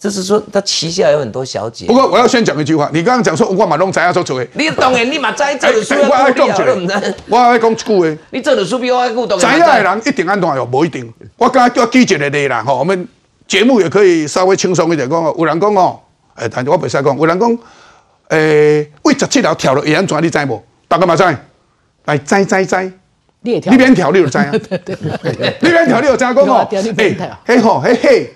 [0.04, 1.86] 就是说，他旗下有很多小姐。
[1.86, 6.58] 不过我要先讲一句话，你刚刚讲说我马龙才要做主诶，你当然你嘛在做的书要顾掉，
[7.26, 9.38] 我爱讲一句诶，你做的书比我爱顾懂。
[9.38, 10.66] 知影的人一定安怎哟？
[10.66, 11.10] 不一定。
[11.38, 13.08] 我刚刚叫记者的内容吼，我们
[13.48, 15.34] 节目也可以稍微轻松一点讲哦。
[15.38, 15.98] 有人讲哦，
[16.34, 17.16] 诶，但是我袂使讲。
[17.16, 17.58] 有人讲，
[18.28, 20.22] 诶，为十七条跳了会安怎？
[20.22, 20.62] 你知无？
[20.86, 21.22] 大家嘛知？
[22.04, 22.92] 来，知知知。
[23.40, 24.50] 你边跳你就知啊？
[24.52, 26.68] 你边跳你就知讲哦。
[26.98, 28.30] 诶，嘿吼，嘿嘿，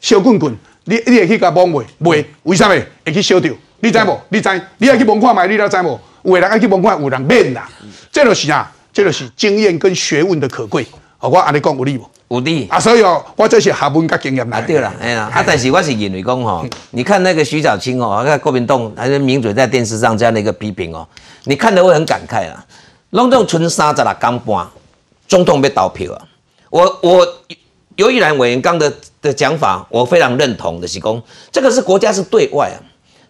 [0.00, 0.56] 小棍棍。
[0.90, 2.24] 你你会去甲摸袂袂？
[2.42, 2.72] 为啥物
[3.04, 3.52] 会去烧掉？
[3.78, 4.18] 你知无？
[4.30, 4.62] 你知？
[4.78, 5.96] 你爱去摸看卖，你了知无？
[6.24, 7.68] 有的人爱去摸看，有人免啦。
[8.10, 10.84] 这就是啊，这就是经验跟学问的可贵。
[11.20, 12.04] 哦，我安尼讲有理无？
[12.28, 12.80] 有理啊！
[12.80, 14.60] 所以哦，我这是学问甲经验来。
[14.62, 21.06] 对啦，哎呀，啊，但是我是认为讲吼， 你看那个徐小青哦，看郭明栋还是名嘴在电视上这样的一个批评哦，
[21.44, 22.64] 你看的会很感慨啦。
[23.10, 24.66] 拢种存三十六天半，
[25.28, 26.22] 总统要投票啊！
[26.70, 27.26] 我我。
[28.00, 30.88] 尤玉兰委员刚的的讲法，我非常认同的。
[30.88, 32.80] 是讲这个是国家是对外啊，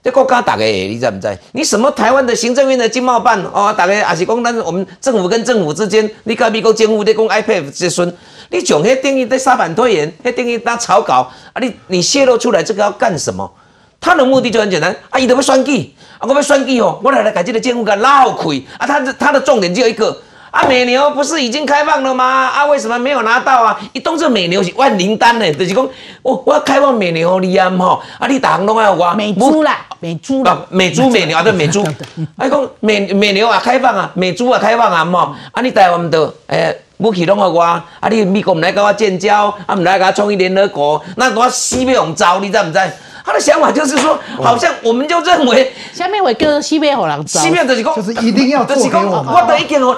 [0.00, 1.37] 这国家打给你在不在？
[1.50, 8.16] 你什么台湾的行政院的经贸办哦，打给还是讲，但是我们政府跟政府之间，你跟美国政府在讲 iPad 这孙，
[8.50, 13.52] 你从迄定义在沙板推演，迄定义当草稿啊，你你泄露出来这个要干什么？
[14.00, 20.16] 他的目的就很简单，啊，伊都要选举，啊，我要选举哦，我来来改这个政府给捞开啊，他的他的重点只有一个。
[20.50, 22.24] 啊，美牛不是已经开放了吗？
[22.24, 23.78] 啊，为什么没有拿到啊？
[23.92, 25.88] 一动这美牛是万灵丹呢，就是讲
[26.22, 31.84] 我我要开放美牛你啊吼，啊你打行拢要我美猪啦，美猪啦，美猪美牛啊，对美猪，
[32.36, 36.76] 啊讲美美牛啊开放啊，美猪啊开放啊，吼，啊你台湾的诶。
[37.02, 37.82] 武器拢互我，啊！
[38.10, 42.78] 你美国唔来跟我建交，啊唔来跟我创一联合国，那我西北红招，你知唔知？
[43.24, 49.96] 他的想法就是说，好像我们就认为，下面会跟西北红人招，西边就是讲，就是一定要做给我我的一点我，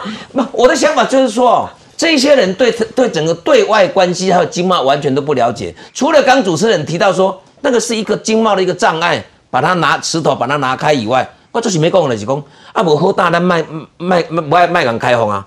[0.53, 5.75] 我的想法就是说，这些人对对整个对外关系还有经贸完全都不了解。
[5.95, 13.65] 除了刚主持人提到说，那个是一个经贸的一个障碍，把它拿石头把它拿开以外，我就是没讲的是讲，啊无好大咱卖
[13.99, 15.47] 卖卖卖敢开放啊。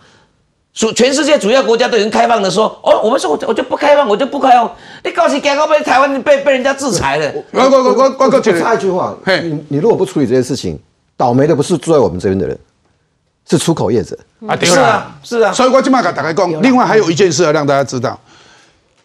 [0.75, 4.69] 主全世界主要国家都已经开放的说，哦，我们说我我就不开放，我就不开放。
[5.05, 7.31] 你告诉讲，我被台湾被被人家制裁了。
[7.51, 10.77] 我我我我我我插一句话，你你如果不处理这件事情，
[11.15, 12.59] 倒霉的不是住在我们这边的人，
[13.49, 14.53] 是出口业者啊。
[14.61, 15.53] 是啊，是啊。
[15.53, 18.19] 所以我今嘛给打开讲，另外还有一件事要让大家知道，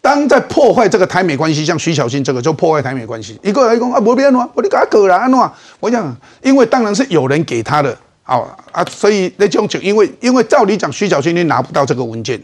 [0.01, 3.39] 当在破坏这个台美关系，像徐小新这个就破坏台美关系。
[3.41, 5.49] 一个人讲啊，没变啊，我你给他割了安诺。
[5.79, 7.97] 我讲，因为当然是有人给他的。
[8.23, 12.41] 好啊，所以那种就因为因为照理讲，徐小新你拿不到这个文件，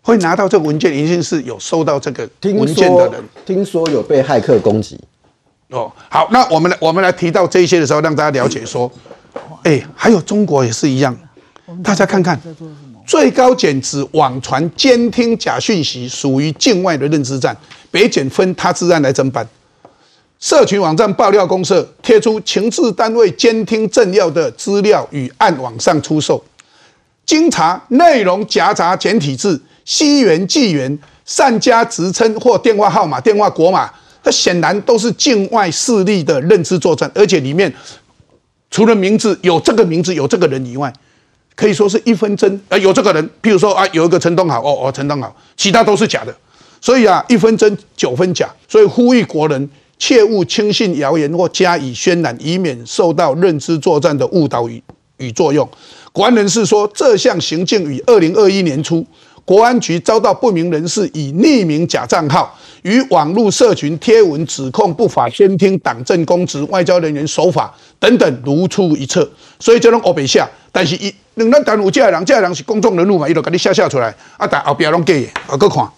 [0.00, 3.22] 会拿到这个文件，一定是有收到这个文件的人。
[3.44, 4.98] 听说有被骇客攻击。
[5.68, 8.90] 哦，好，那我们来我们来提到这些的时候，让大家了解说，
[9.62, 11.16] 哎，还有中国也是一样，
[11.84, 12.40] 大家看看，
[13.06, 17.56] 最高检指网传监听假讯息属于境外的认知战，
[17.90, 19.46] 北检分他治案来侦办。
[20.42, 26.44] 社群网站爆料公社贴出情治单位监听政要的资料与案网上出售，
[27.24, 33.88] 经查内容夹杂简体字、西元、纪元、善加职称或电话号码、电话国码，
[34.20, 37.72] 它显然都是境外势力的认知作战，而且里面
[38.68, 40.92] 除了名字有这个名字有这个人以外，
[41.54, 46.34] 可以说是一分真，呃，有这个人，譬如说啊，有一个陈东豪，哦哦，陈东豪，其他都是假的，
[46.80, 49.70] 所以啊，一分真九分假，所以呼吁国人。
[50.02, 54.82] 切勿轻信谣言或加以渲染，以免受到认知作战的误导与
[55.18, 55.68] 与作用。
[56.10, 59.06] 国安人士说，这项行径于二零二一年初，
[59.44, 69.30] 国安局遭到不明人士以匿名假账号与网络社群贴文指控不法监听党政公职、外交人员守法等等如出一辙。
[69.60, 75.88] 所以这种欧北下，但是一两咱单有这人，这人是公众人物嘛，伊就给你下下出来，啊，但后边拢假的，啊，搁看。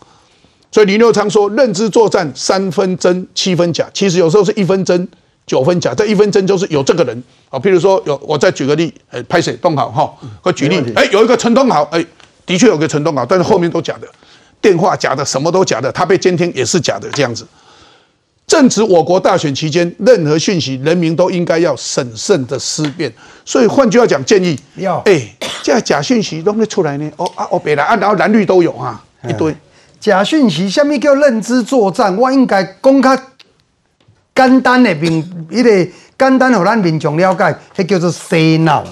[0.75, 5.09] 所以林六昌说，认知作战三分真七分假，其实有时候是一分真
[5.47, 5.95] 九分假。
[5.95, 12.05] 这一分真就是有这个人啊，譬如说有，我再举个例，哎，拍谁东豪哈，我举例，哎，有一个陈东豪，哎，
[12.45, 14.09] 的确有个陈东豪，但是后面都假的，
[14.61, 17.47] 电话假的，什么都假的，他被监听也是假的，这样子。
[18.49, 23.15] 正值我国大选期间，任何讯息，人民都应该要审慎的思辨。
[23.45, 29.55] 所以换句话讲，建议要，哎，这假讯息弄得出来呢，哦啊哦，别来啊，然后蓝绿都有啊，一堆。
[30.05, 32.15] 假讯息，什么叫认知作战？
[32.19, 33.17] 我应该讲较
[34.35, 35.71] 简单的民，一个
[36.19, 38.85] 简单，互咱民众了解，迄叫做洗脑。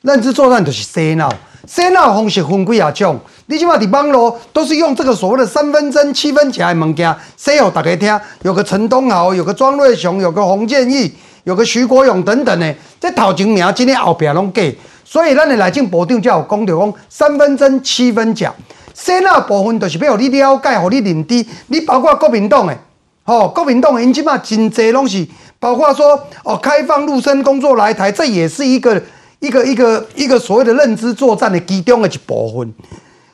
[0.00, 1.30] 认知作战就是洗脑，
[1.66, 3.20] 洗脑方式分几啊种。
[3.44, 8.18] 你起码伫网络都是用这个所谓的三分真、七分假的物件洗互大家听。
[8.40, 14.62] 有个陈东豪，有个庄瑞雄，有个洪建义，有个徐国勇等等的，这头前名，今天后壁拢假。
[15.04, 18.50] 所以咱的内政部长才有讲着讲三分真、七分假。
[18.94, 21.44] 洗脑部分就是要互你了解，互你认知。
[21.66, 22.78] 你包括国民党诶，
[23.24, 25.26] 吼，国民党因即嘛真济拢是，
[25.58, 29.02] 包括说哦，开放陆生工作来台，这也是一个
[29.40, 32.72] 一个一个一个所谓的认知作战的其中的一部分。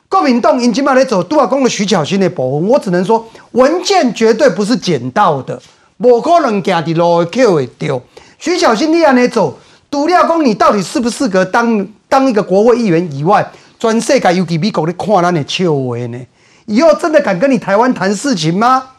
[0.09, 5.61] 国民党因即嘛咧做拄啊讲的徐巧芯的部分，我只能说文件绝对不是捡到的，
[5.97, 8.01] 无可能行伫路口会丢。
[8.39, 9.55] 徐巧芯你安尼做，
[9.91, 13.47] 除了讲你到底适不适合当当一个国会议员以外，
[13.81, 16.27] 全世界尤其美国咧看咱的笑话呢，
[16.67, 18.89] 以后真的敢跟你台湾谈事情吗？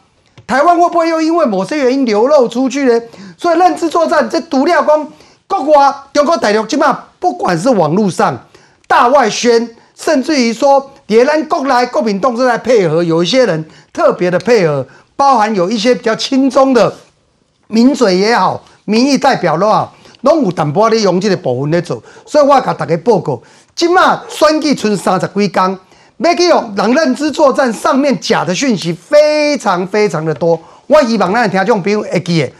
[0.44, 3.00] 台湾会不会又因为某些原因流露出去呢？
[3.38, 5.08] 所以认知作战，这毒料讲
[5.46, 8.36] 国外、中国大陆起码不管是网络上
[8.88, 16.92] 大外宣，甚至于说别人国内国民党正在配合，有一些人特别的配合，包含有一些比较轻松的
[17.68, 23.40] 名嘴也好，民意代表都好，拢有淡薄咧用这个部分咧做，所以我甲大家报告。
[23.74, 25.78] 今嘛选举剩三十几天，
[26.18, 30.60] 要去用人认知作战，上面假的讯息非常非常的多。
[30.86, 32.52] 我希望咱听众朋友会记的，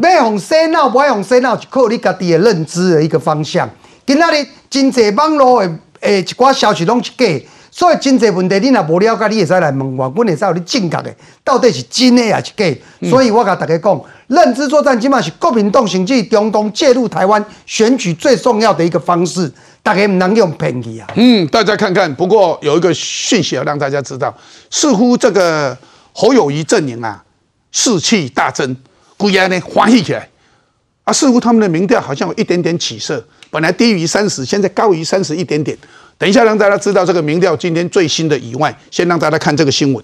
[0.00, 3.68] 要用洗脑，不要用洗脑，就靠你家己的认知的一个方向。
[4.06, 7.26] 今仔日真侪网络的诶一寡消息拢是假，
[7.72, 12.64] 所以真侪问题你若无了解，你会使来问我，阮会使有你正确的，到底是真的还是假？
[13.10, 19.52] 所以我甲大家讲，认知作战今嘛是国民党甚至中东介入台湾选举最重要的一个方式。
[19.84, 21.06] 大家唔能用便宜啊。
[21.14, 22.12] 嗯，大家看看。
[22.14, 24.34] 不过有一个讯息要让大家知道，
[24.70, 25.76] 似乎这个
[26.14, 27.22] 侯友谊阵营啊
[27.70, 28.74] 士气大增，
[29.18, 30.26] 故然呢欢喜起来
[31.04, 31.12] 啊。
[31.12, 35.76] 似乎他们的民调好像有一点点起色，本来低于三十，现在高于三十一点点。
[36.16, 40.02] 等一下让大家知道这个民调今天最新的以外，先让大家看这个新闻：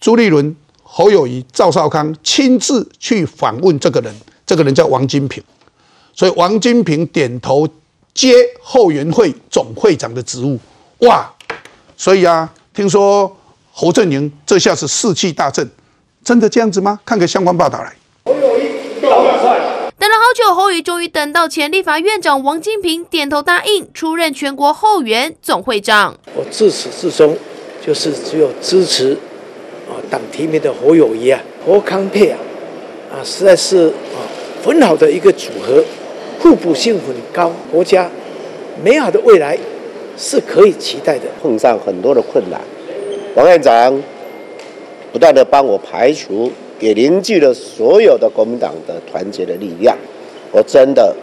[0.00, 4.12] 朱立伦、侯友谊、赵少康亲自去访问这个人，
[4.44, 5.40] 这个人叫王金平，
[6.12, 7.68] 所以王金平点头。
[8.14, 10.58] 接后援会总会长的职务，
[10.98, 11.30] 哇！
[11.96, 13.34] 所以啊，听说
[13.72, 15.68] 侯振宁这下是士气大振，
[16.22, 17.00] 真的这样子吗？
[17.04, 17.94] 看个相关报道来。
[18.24, 19.10] 侯友谊等
[20.10, 26.18] 了好久，侯宇终于等到前立法院长王金平点头答应出任全国后援总会长。
[26.34, 27.36] 我自始至终
[27.84, 29.16] 就是只有支持
[29.88, 32.38] 啊党提名的侯友谊啊，侯康配啊，
[33.12, 34.20] 啊实在是啊
[34.64, 35.82] 很好的一个组合。
[36.42, 38.10] 互补性很高，国家
[38.82, 39.56] 美好的未来
[40.16, 41.26] 是可以期待的。
[41.40, 42.60] 碰上很多的困难，
[43.36, 43.96] 王院长
[45.12, 46.50] 不断的帮我排除，
[46.80, 49.96] 也凝聚了所有的国民党的团结的力量。
[50.50, 51.14] 我真的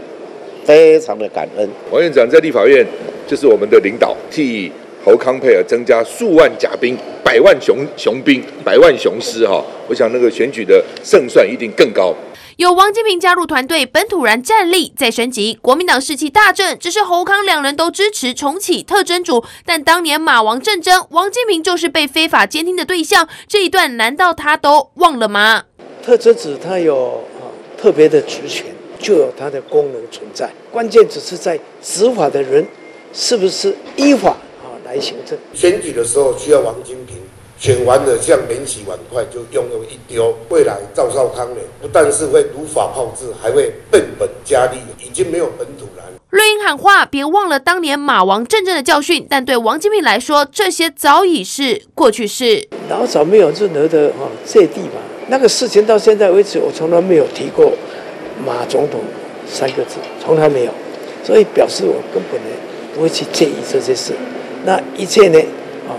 [0.64, 1.70] 非常的感恩。
[1.92, 2.86] 王院长在立法院
[3.28, 4.72] 就是我们的领导，替
[5.04, 12.16] 侯康佩尔增加数万甲兵、百万雄雄兵、百万雄师哈，我想那个选举的胜算一定更高。
[12.60, 16.78] 有王金平加入团队，本土然战力再升级，国民党士气大振。
[16.78, 23.30] 只是侯康两人都支持重启特征组，但当年马王战争，王金平就是被非法监听的对象。
[23.48, 25.64] 这一段难道他都忘了吗？
[26.04, 27.48] 特侦组他有啊
[27.82, 28.66] 特别的职权，
[29.00, 30.52] 就有它的功能存在。
[30.70, 32.68] 关键只是在执法的人
[33.14, 35.40] 是不是依法啊来行政。
[35.54, 37.16] 选举的时候需要王金平。
[37.60, 40.34] 选完了，像免洗碗筷就用用一丢。
[40.50, 46.04] 未来赵少康呢，不但是会如法炮制，还会变本加厉，已经没有本土了。
[46.30, 49.28] 绿营喊话，别忘了当年马王阵阵的教训。
[49.30, 52.66] 但对王金平来说，这些早已是过去式。
[52.90, 57.74] 老早没有任何的啊芥蒂嘛，那个事情到现在为止，我从来没有提过
[58.46, 59.02] 马总统
[59.46, 60.72] 三个字，从来没有。
[61.26, 62.56] 所以表示我根本呢
[62.96, 64.14] 不会去介意这些事。
[64.64, 65.40] 那一切呢
[65.90, 65.92] 啊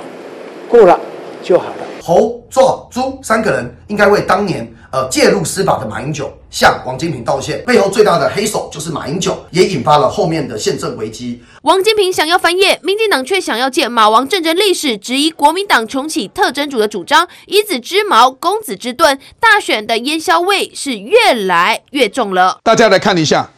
[0.67, 0.99] 过了。
[1.43, 1.87] 就好了。
[2.03, 11.43] 侯、壮、朱三个人应该为当年呃介入司法的马英九向王金平道歉，背后最大的黑手就是马英九，也引发了后面的宪政危机。
[11.63, 22.59] 王金平想要翻页，民进党却想要借马王政争历史，质疑国民党重启特征组的主张，以子之矛攻子之盾，大选的烟硝味是越来越重了。
[22.65, 23.51] 大家来看一下，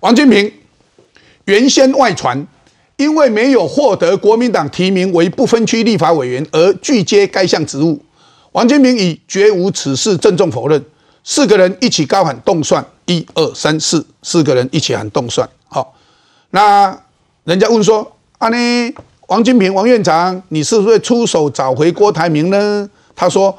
[0.00, 0.52] 王金平
[1.44, 2.46] 原先外传。
[3.00, 7.98] 因为没有获得国民党提名为不分区立法委员而拒接该项职务，
[8.52, 10.84] 王金平以绝无此事郑重否认。
[11.24, 15.48] 四个人一起高喊动算，一二三四，四个人一起喊动算。
[15.66, 15.94] 好，
[16.50, 16.94] 那
[17.44, 18.94] 人家问说：“啊，呢，
[19.28, 22.86] 王金平王院长，你是不是出手找回郭台铭呢？”
[23.16, 23.56] 他说：“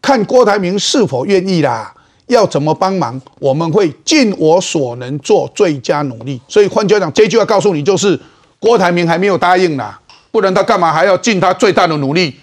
[0.00, 1.92] 看郭台铭是否愿意啦，
[2.28, 8.16] 要怎么帮忙，我们会尽我所能做最佳努力。”所以换句话讲，这句话告诉你就是。
[8.58, 9.94] 郭台铭还没有答应呢，
[10.30, 12.38] 不然他干嘛还要尽他最大的努力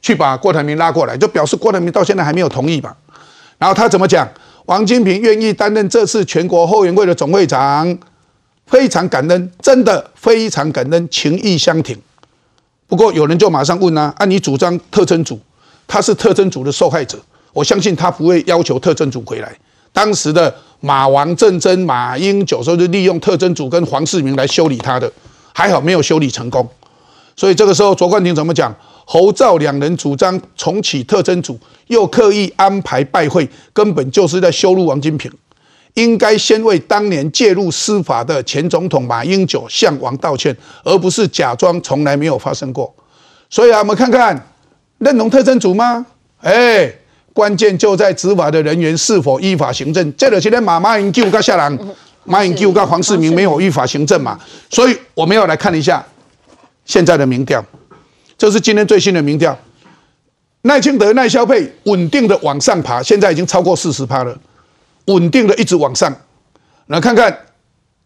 [0.00, 1.16] 去把郭台铭拉过来？
[1.16, 2.96] 就表示郭台铭到现在还没有同意吧？
[3.58, 4.28] 然后他怎么讲？
[4.66, 7.98] 王金平愿意担任这次全国后援会的总会长，
[8.66, 12.00] 非常感恩，真的非常感恩，情义相挺。
[12.86, 15.40] 不过有人就马上问啊：按你主张特征组，
[15.88, 17.18] 他是特征组的受害者，
[17.52, 19.52] 我相信他不会要求特征组回来。
[19.92, 20.54] 当时的。
[20.82, 25.12] 马王政争，马英九时候就利用特征组跟黄世明来修理他的，
[25.52, 26.66] 还好没有修理成功。
[27.36, 28.74] 所以这个时候卓冠廷怎么讲？
[29.04, 35.30] 侯赵两人主张重启特征组，又刻意安排拜会，根本就是在羞辱王金平。
[35.92, 42.90] 应该先为当年介入司法的前总统马英九向王道歉，而不是假装从来没有发生过。
[43.50, 44.48] 所以啊，我们看看
[44.96, 46.06] 认同特征组吗？
[46.40, 46.90] 哎。
[47.32, 50.16] 关键就在执法的人员是否依法行政。
[50.16, 51.78] 这个今天马马英九跟下郎，
[52.24, 54.38] 马英九跟黄世明没有依法行政嘛？
[54.68, 56.04] 所以我们要来看一下
[56.84, 57.64] 现在的民调，
[58.36, 59.56] 这是今天最新的民调。
[60.62, 64.38] 赖清德、赖萧佩稳定的往上爬，现在已经超过四十趴了，
[65.06, 66.14] 稳定的一直往上。
[66.88, 67.34] 来看看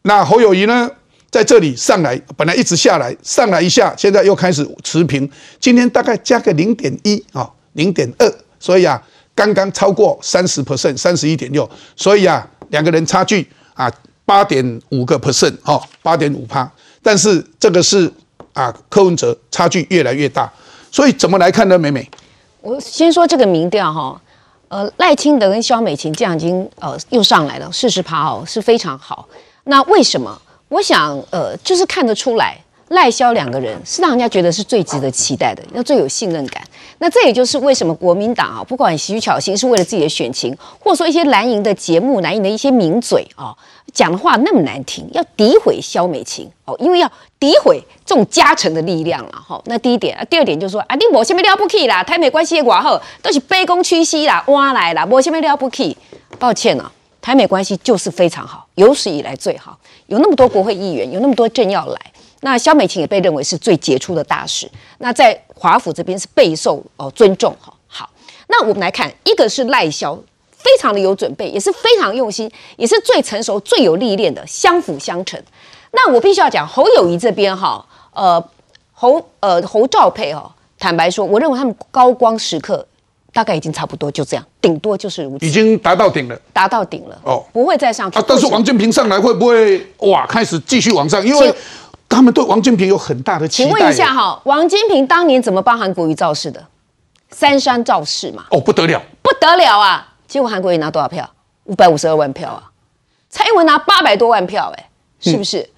[0.02, 0.88] 那侯友谊呢，
[1.32, 5.28] 在这里上来，本来一直下来，上来一下，现在又开始持平。
[5.58, 8.32] 今天大概加个零点一啊，零点二，
[8.64, 9.02] 所以啊。
[9.36, 13.92] 刚刚超过三十 percent，三十一点六，所以啊，两个人差距啊，
[14.24, 16.70] 八点五个 percent 哦，八点五趴。
[17.02, 18.08] 但是这个是
[18.52, 20.48] 啊，柯文哲差距越来越大，
[20.92, 21.76] 所以怎么来看呢？
[21.76, 22.08] 美美，
[22.60, 24.22] 我先说这个民调哈，
[24.68, 29.28] 呃，赖清德跟萧美琴这样已经呃又上来了四十趴哦，是非常好。
[29.64, 30.40] 那为什么？
[30.68, 32.56] 我想，呃，就是看得出来，
[32.88, 36.62] 赖萧两个人是让人家觉得是最值得期待的，要最有信任感。
[36.98, 43.56] 那这也就是为什么国民党啊，不管徐巧芯是为了自己的选情，或者说一些蓝营的节目、蓝营的一些名嘴啊，
[43.92, 47.10] 讲的话那么难听，要诋毁萧美琴哦，因为要
[47.40, 49.60] 诋毁这种加成的力量了哈。
[49.64, 55.96] 那第一点啊，第二点就是说啊，你无什么了不起啦，台美关系的外好都是卑躬屈膝啦、挖来啦，无什么了不起。
[56.38, 59.76] 抱歉啊，台美关系就是非常好，有史以来最好，
[60.06, 62.00] 有那么多国会议员，有那么多政要来。
[62.44, 67.72] 那萧美琴也被认为是最杰出的大使，那在华府这边是备受哦尊重哈。
[67.86, 68.10] 好，
[68.48, 70.14] 那我们来看，一个是赖萧，
[70.54, 75.42] 非常的有准备，也是非常用心，也是最成熟、最有历练的，相辅相成。
[75.92, 77.82] 那我必须要讲侯友谊这边哈，
[78.12, 78.46] 呃，
[78.92, 82.86] 侯呃侯兆佩哦，坦白说，我认为他们高光时刻
[83.32, 88.18] 大概已经差不多就这样，顶多就是如此，已经达到顶了，达到顶了哦，不会再上去。
[88.18, 91.26] 啊，但是王建平上来会不会哇开始继续往上？
[91.26, 91.54] 因为
[92.14, 93.68] 他们对王金平有很大的期待。
[93.68, 96.64] 请问一下哈，王金平当年怎么帮韩国瑜造势的？
[97.30, 98.44] 三山造势嘛。
[98.50, 100.14] 哦，不得了，不得了啊！
[100.26, 101.28] 结果韩国瑜拿多少票？
[101.64, 102.70] 五百五十二万票啊！
[103.28, 104.88] 蔡英文拿八百多万票，哎，
[105.18, 105.68] 是不是？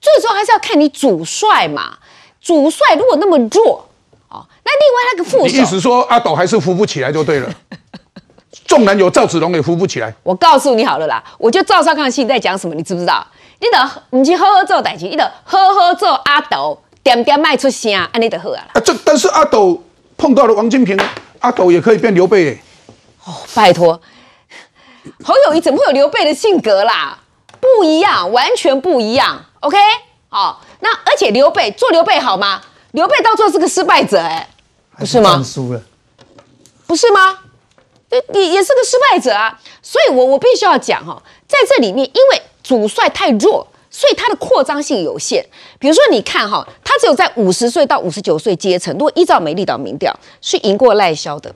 [0.00, 1.96] 最终还是要看你主帅嘛。
[2.40, 3.88] 主帅如果那么弱，
[4.28, 7.50] 哦，那另外那个副手，你意思说阿斗还是扶不起来就对了。
[8.66, 10.12] 纵然有赵子龙也扶不起来。
[10.22, 13.26] 我告诉你好了啦，我就赵少康信在讲什么，你知不知道？
[13.58, 18.62] 你得唔去好好做代志，你得好好做阿斗，点点卖出声，安尼就好啊。
[18.74, 19.82] 啊，这但是阿斗
[20.16, 20.98] 碰到了王金平，
[21.40, 22.62] 阿斗也可以变刘备诶。
[23.24, 24.00] 哦，拜托，
[25.24, 27.18] 侯友谊怎么会有刘备的性格啦？
[27.58, 29.44] 不一样，完全不一样。
[29.60, 29.76] OK，
[30.28, 32.60] 好，那而且刘备做刘备好吗？
[32.92, 34.48] 刘备到最后是个失败者，哎，
[34.98, 35.42] 不是吗？
[35.42, 35.80] 输了，
[36.86, 37.38] 不是吗？
[38.10, 39.58] 也也是个失败者啊。
[39.82, 45.46] 所以我我必须要讲哈，在这里面，因为主帅太弱，所以他的扩张性有限。
[45.78, 51.54] 比如说，你看哈，他只有在五十岁到五十九岁阶层，如果依照美丽岛民调是赢过赖萧的，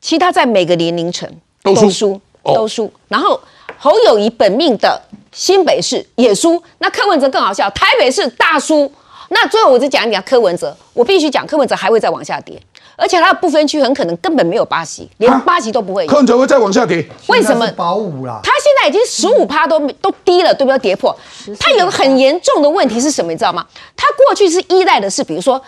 [0.00, 1.30] 其他在每个年龄层
[1.62, 2.92] 都输，都输。
[3.06, 3.40] 然后
[3.78, 5.00] 侯友谊本命的
[5.30, 8.92] 新北市也输，那柯文哲更好笑，台北市大输。
[9.28, 12.60] 那最后我再讲一讲柯文哲，我必须讲柯文哲还会再往下跌，
[13.00, 16.04] 而且它的不分区很可能根本没有巴西，连巴西都不会。
[16.08, 17.06] 柯文哲会再往下跌？
[17.28, 17.64] 为什么？
[17.76, 20.78] 保五啦，他现在已经十五趴都都低了，对不对？
[20.80, 21.16] 跌破。
[21.60, 23.30] 它有个很严重的问题是什么？
[23.30, 23.64] 你知道吗？
[23.96, 25.62] 它过去是依赖的是，比如说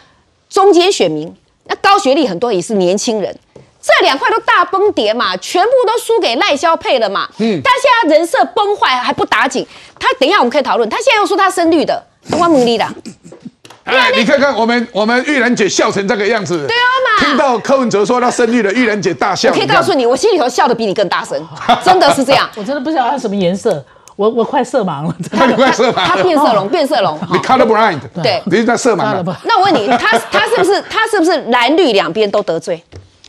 [0.48, 1.32] 中间选民，
[1.66, 3.32] 那高学历很多也是年轻人，
[3.80, 7.28] 这两块都大崩跌嘛，全部都输给赖萧配了嘛。
[7.38, 7.60] 嗯。
[7.62, 9.64] 但现在人设崩坏还不打紧，
[10.00, 10.88] 他等一下我们可以讨论。
[10.88, 12.04] 他现在又说他深绿的，
[12.36, 12.84] 关门力的。
[13.90, 17.26] 哎，你看看我们我们玉兰姐笑成这个样子，对啊嘛。
[17.26, 19.50] 听到柯文哲说他生育了，玉兰姐大笑。
[19.50, 21.42] 我可以告诉你，我心里头笑的比你更大声，
[21.84, 22.48] 真的是这样。
[22.56, 23.84] 我真的不知道他什么颜色，
[24.16, 25.14] 我我快色盲了。
[25.30, 27.18] 他快色盲，他变色龙，变色龙。
[27.32, 29.24] 你 color blind，对，你在色盲了。
[29.44, 32.82] 那我问你，他他是不是他是不是蓝绿两边都得罪？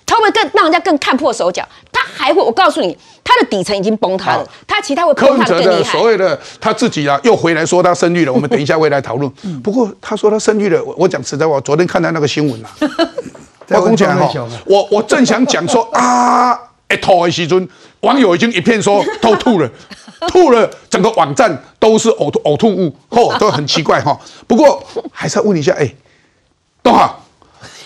[0.05, 1.63] 他会更让人家更看破手脚？
[2.01, 5.91] 他还会，我告诉你，他的底层已经崩塌了，他其他会崩塌更厉害。
[5.91, 9.31] 所谓的他自己啊，又回来说他生育了，我们等一下会来讨论。
[9.61, 12.69] 不过他说他生育了，我我讲实在话，昨天看到那个新闻啊，
[13.69, 16.57] 我跟你讲哈，我我正想讲说啊，
[16.89, 17.69] 一吐的时阵，
[18.01, 19.69] 网友已经一片说都吐了，
[20.29, 24.17] 吐了，整个网站都是呕吐呕吐物，哦，都很奇怪哈。
[24.47, 25.93] 不过还是要问一下，哎，
[26.81, 27.25] 东好。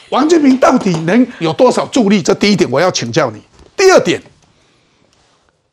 [0.09, 2.21] 王建平到底能有多少助力？
[2.21, 3.41] 这第一点我要请教你。
[3.77, 4.21] 第二点，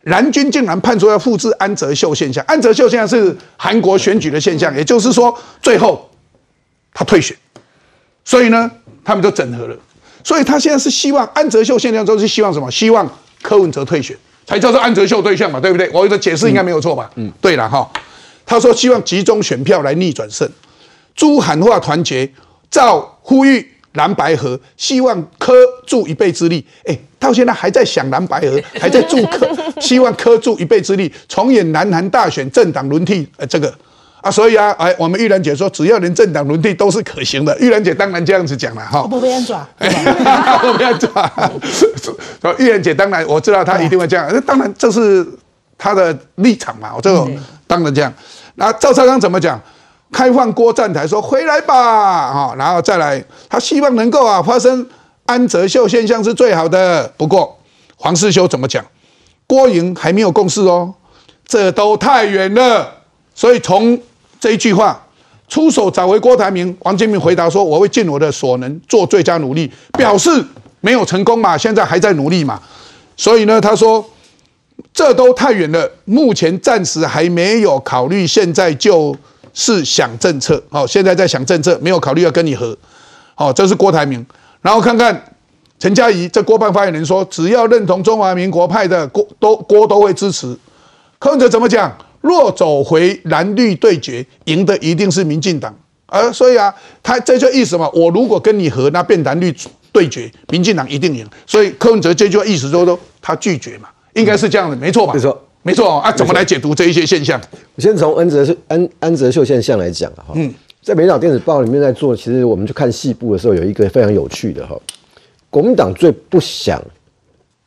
[0.02, 6.10] 蓝军竟然判说要复制安哲秀现象，安哲秀现象是韩国选举的现象，也就是说最后
[6.92, 7.36] 他退选，
[8.24, 8.70] 所以呢，
[9.04, 9.76] 他们就整合了。
[10.24, 12.70] 所以他现在是希望安哲秀现象，就是希望什么？
[12.70, 13.08] 希望
[13.40, 15.88] 柯文哲退选，才叫做安哲秀对象嘛，对不对？
[15.92, 17.10] 我的解释应该没有错吧？
[17.16, 17.88] 嗯，对了哈。
[18.44, 20.48] 他说希望集中选票来逆转胜，
[21.14, 22.30] 朱喊话团结，
[22.70, 23.68] 赵呼吁。
[23.94, 25.52] 蓝白河希望柯
[25.86, 29.48] 助一臂之力，哎，到现在还在想蓝白河， 还在助柯，
[29.80, 33.72] 希望柯助一臂之力，重演南韩大选政党轮替，呃，这个
[34.20, 39.02] 啊，所以啊，哎，我们玉兰姐说，只要连政党轮替都是可行的，玉兰姐当然这样子讲了哈。
[39.02, 41.32] 不被人抓，不被人抓。
[42.58, 45.26] 玉兰姐当然我知道她一定会这样，那当然这是
[45.78, 47.26] 她的立场嘛，我这个
[47.66, 48.12] 当然这样。
[48.56, 49.60] 那赵少康怎么讲？
[50.12, 54.86] 开放郭站台说回来吧，哈，然后再来，他希望能够啊发生
[55.32, 57.10] 安哲秀现象是最好的。
[57.16, 57.58] 不过
[57.96, 58.84] 黄世修怎么讲？
[59.46, 60.92] 郭营还没有共识哦，
[61.46, 62.92] 这都太远了。
[63.34, 63.98] 所以从
[64.38, 65.04] 这一句话，
[65.48, 70.44] 出手找回郭台铭，王金明回答说：“我会尽我的所能做最佳努力。”表示
[70.80, 72.60] 没有成功嘛，现在还在努力嘛。
[73.16, 74.04] 所以呢，他说
[74.92, 79.16] 这都太远了，目前暂时还没有考虑，现在就。
[79.54, 82.74] 是想政策，好、现在在想政策，没有考虑要跟你和，
[83.34, 84.24] 好、这是郭台铭。
[84.62, 85.22] 然后看看
[85.78, 90.56] 陈嘉怡，这郭办发言人说，只要认同中华民国派的郭都郭都会支持。
[91.18, 91.94] 柯文哲怎么讲？
[92.20, 95.74] 若走回蓝绿对决，赢的一定是民进党。
[96.06, 99.52] 呃，所以啊，他这就意思嘛，我如果跟你和，那变蓝绿
[99.90, 101.26] 对决，民进党一定赢。
[101.44, 105.12] 所以柯文哲这句话意思就是说他拒绝嘛，应该是这样的，没错吧？
[105.14, 106.12] 没错，没错啊。
[106.12, 107.40] 怎么来解读这一些现象？
[107.74, 114.76] 我先从安哲秀安安哲秀现象来讲啊，哈，嗯，在美岛电子报里面在做，其实我们去看细部的时候，有一个非常有趣的哈，
[115.48, 116.82] 国民党最不想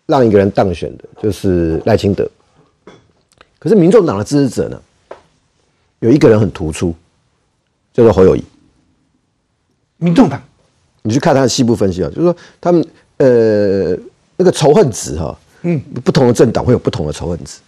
[0.05, 2.29] 让一个人当选的就是赖清德，
[3.57, 4.81] 可是民众党的支持者呢，
[5.99, 6.93] 有一个人很突出，
[7.93, 8.43] 叫做侯友谊。
[9.95, 10.41] 民众党，
[11.01, 12.85] 你去看他的细部分析啊，就是说他们
[13.15, 13.95] 呃
[14.35, 17.59] 那个仇恨值哈，嗯，不同的政党会有不同的仇恨值。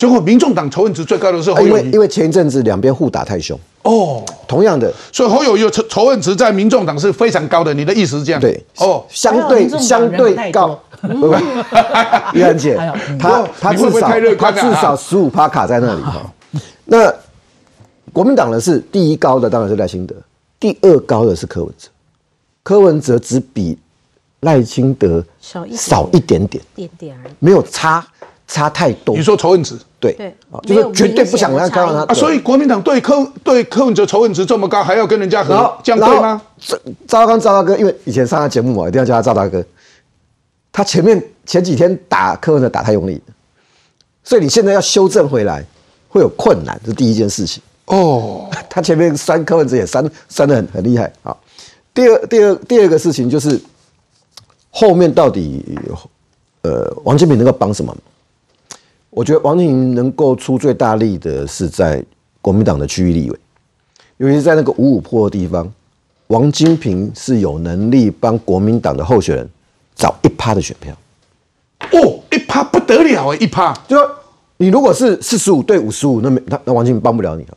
[0.00, 1.82] 结果民众党仇恨值最高的是侯因友谊。
[1.82, 7.74] 为因为前一阵子两边互打太凶，哦，同样的，所以侯友谊的仇仇恨值在民众党是非常高的。
[7.74, 8.40] 你的意思是这样？
[8.40, 10.80] 对，哦，相对相对高。
[12.32, 12.78] 玉兰 姐，
[13.18, 16.00] 他他至少他至少啊十五趴卡在那里。
[16.00, 16.22] 哈。
[16.86, 17.14] 那
[18.10, 20.14] 国民党的是第一高的当然是赖清德，
[20.58, 21.88] 第二高的是柯文哲，
[22.62, 23.76] 柯文哲只比
[24.40, 27.32] 赖清德少一点少一点点，点点而已。
[27.38, 28.06] 没有差
[28.50, 29.16] 差太多。
[29.16, 29.78] 你说仇恨值？
[30.00, 36.42] 对对啊就是绝对不想让他看到他啊，所以国民党对柯对柯文哲仇恨值这么高，还要跟人家和，这样对吗？？
[36.58, 39.64] 赵赵刚赵大哥，因为以前上他节目嘛，一定要叫他赵大哥。
[40.72, 43.20] 他前面前几天打柯文哲打太用力，
[44.24, 45.64] 所以你现在要修正回来
[46.08, 47.62] 会有困难，这是第一件事情。
[47.86, 51.36] 哦， 他前面删柯文哲也删删的很很厉害啊。
[51.92, 53.60] 第二第二第二个事情就是
[54.70, 55.62] 后面到底
[56.62, 57.94] 呃王金平能够帮什么？
[59.10, 62.02] 我觉得王金平能够出最大力的是在
[62.40, 63.38] 国民党的区域立委，
[64.18, 65.70] 尤其是在那个五五坡的地方，
[66.28, 69.48] 王金平是有能力帮国民党的候选人
[69.94, 70.96] 找一趴的选票。
[71.92, 73.72] 哦，一趴不得了哎，一趴。
[73.88, 74.10] 就说
[74.58, 77.56] 你如果是四十五对五十五，那没那那王金平帮不了你了。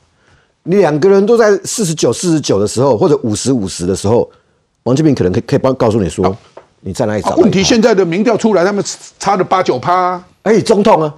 [0.63, 4.27] 你两个人都在四十九、四十九的时候，或者五十五十的时候，
[4.83, 6.35] 王金平可能可以可以帮告诉你说，
[6.79, 7.35] 你在哪里找。
[7.35, 8.83] 问题现在的民调出来，他们
[9.19, 10.25] 差了八九趴啊。
[10.43, 11.13] 哎，总统啊，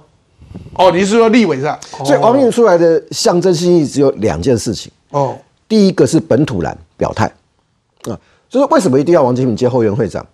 [0.74, 1.78] 哦，你是说立委是吧？
[2.04, 4.90] 所以王金平出来的象征性意义只有两件事情。
[5.10, 5.36] 哦，
[5.68, 7.24] 第一个是本土蓝表态
[8.04, 10.24] 啊，就是为什么一定要王金平接后援会长，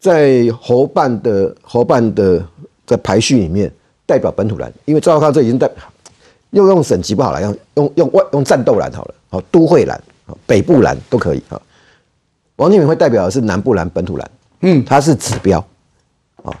[0.00, 2.44] 在侯办的侯办的
[2.86, 3.70] 在排序里面
[4.04, 5.70] 代表本土蓝，因为赵少康这已经代
[6.50, 11.60] 又用省级不好了，用用用外用战斗蓝好了，好都会蓝，好北部蓝都可以啊。
[12.56, 15.58] 王金平会代表的是南部蓝本土蓝，嗯，它是指标
[16.42, 16.54] 啊。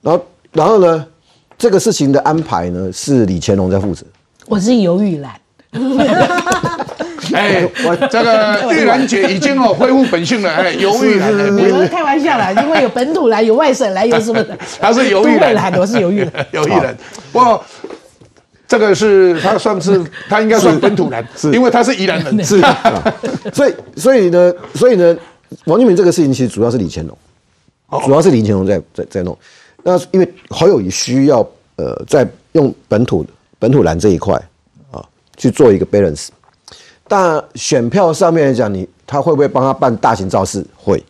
[0.00, 1.06] 然后然后呢，
[1.60, 4.02] 这个事情的安排呢是李乾隆在负责。
[4.46, 5.30] 我是犹豫兰。
[7.34, 14.56] 哎，我这个玉兰姐已经哦恢复本性了，哎，犹豫了，哎不我是开玩笑啦，因为有本土来，有外省来，有什么的？
[14.80, 16.46] 他是犹豫都会蓝蓝，我是犹豫兰。
[16.52, 16.96] 犹豫兰。
[17.30, 17.60] 不，
[18.66, 22.42] 这个是他算是他应该算本土蓝，因为他是宜兰人。
[22.42, 23.14] 是，啊
[23.52, 25.14] 所以所以呢，所以呢，
[25.66, 27.16] 王金明这个事情其实主要是李乾隆，
[28.06, 29.36] 主要是李乾隆在在在弄。
[29.82, 33.24] 那因为侯友谊需要呃，在用本土
[33.58, 34.34] 本土蓝这一块
[34.90, 35.04] 啊
[35.36, 36.28] 去做一个 balance。
[37.08, 40.64] 但选票上面来讲，你他会不会帮他办大型造势？
[40.76, 41.02] 会，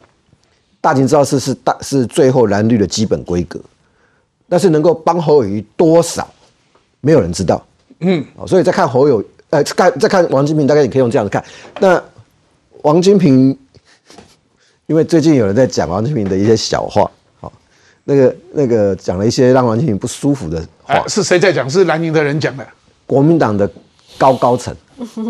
[0.80, 3.60] 大型造势是大是最后蓝绿的基本规格，
[4.48, 6.26] 但是能够帮侯友谊多少，
[7.02, 7.62] 没有人知道。
[7.98, 11.44] 嗯，哦，所以再看侯友，呃，看再看王金平，大概你可以用这样子看。
[11.78, 12.02] 那
[12.80, 13.54] 王金平，
[14.86, 17.10] 因为最近有人在讲王金平的一些小话，好、
[18.10, 21.70] 那个那个讲了一些让王金平不舒服的话，哎，是谁在讲？
[21.70, 22.66] 是蓝营的人讲的。
[23.06, 23.70] 国民党的
[24.18, 24.74] 高高层，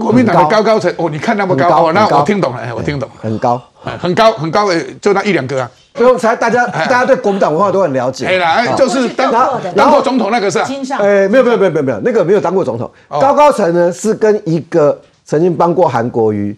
[0.01, 5.71] 国民党的高高层哦，你看那么高哦，那我听懂了，哎，我听懂了，很高，哎很高很高的，就那一两个啊。
[5.93, 8.25] 最后才大家大家对国民党文化都很了解。
[8.25, 10.69] 哎啦，哎就是当然后当过总统那个是啊？
[11.01, 12.91] 哎，没有没有没有没有没有，那个没有当过总统。
[13.09, 16.57] 哦高高层呢是跟一个曾经帮过韩国瑜，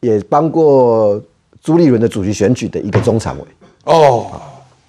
[0.00, 1.20] 也帮过
[1.62, 3.44] 朱立伦的主席选举的一个中常委。
[3.84, 4.26] 哦，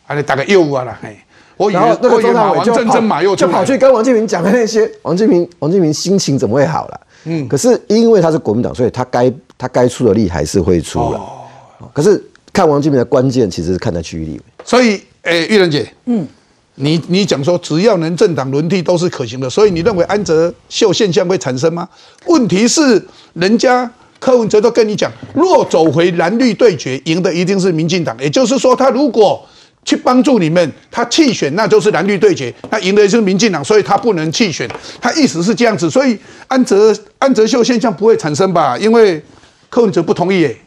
[0.08, 1.16] 啊，你大概业务啊啦，哎，
[1.58, 7.02] 我以然后那个中马王真常委就就跑去跟王金平讲的那些，王金平王金平心情怎么会好了？
[7.26, 11.20] 嗯可是因为他是国民党，所以他该他该出的力还是会出了。
[11.92, 14.42] 可是看王金平的关键其实是看在区域立委。
[14.64, 16.28] 所以，诶，玉仁姐，嗯，
[16.76, 21.90] 你你讲说只要能政党轮替都是可行的，所以你认为安哲秀现象会产生吗？
[22.28, 23.04] 问题是
[23.34, 23.90] 人家
[24.20, 28.16] 柯文哲都跟你讲，若走回蓝绿对决，赢的一定是民进党。
[28.20, 29.44] 也就是说，他如果
[29.86, 34.68] 去帮助你们，他弃选那就是蓝绿对决，那赢的是民进党，所以他不能弃选。
[35.00, 36.18] 他意思是这样子，所以
[36.48, 38.76] 安哲安哲秀现象不会产生吧？
[38.76, 39.24] 因为
[39.70, 40.58] 柯文哲不同意耶。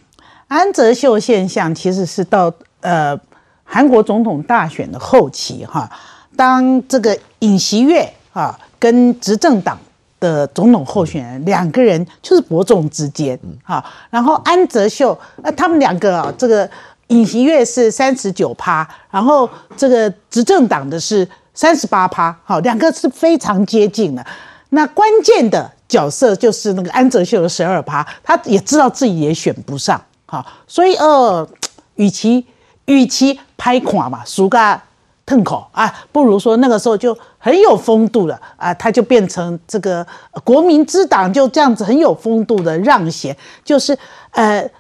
[0.47, 3.19] 安哲秀现象其实是到呃
[3.65, 5.91] 韩国总统大选的后期哈，
[6.37, 9.77] 当这个尹锡悦啊跟执政党
[10.21, 16.71] 的总统候选人两个人就是伯仲之间哈，然后安哲秀那他们两个啊这个。
[17.09, 24.25] 尹锡悦是三十九趴，然后这个执政党的是三十八趴，好，两个是非常接近的。
[24.71, 31.49] 那关键的角色就是那个安哲秀的十二趴，他也知道自己也选不上，好，所以呃，
[31.95, 32.47] 与其
[32.85, 34.81] 与其拍垮嘛，输个
[35.25, 40.07] 腾口啊，不如说那个时候就很有风度了啊，他就变成这个
[40.45, 43.35] 国民之党就这样子很有风度的让贤，
[43.65, 43.99] 就是
[44.33, 44.71] 呃。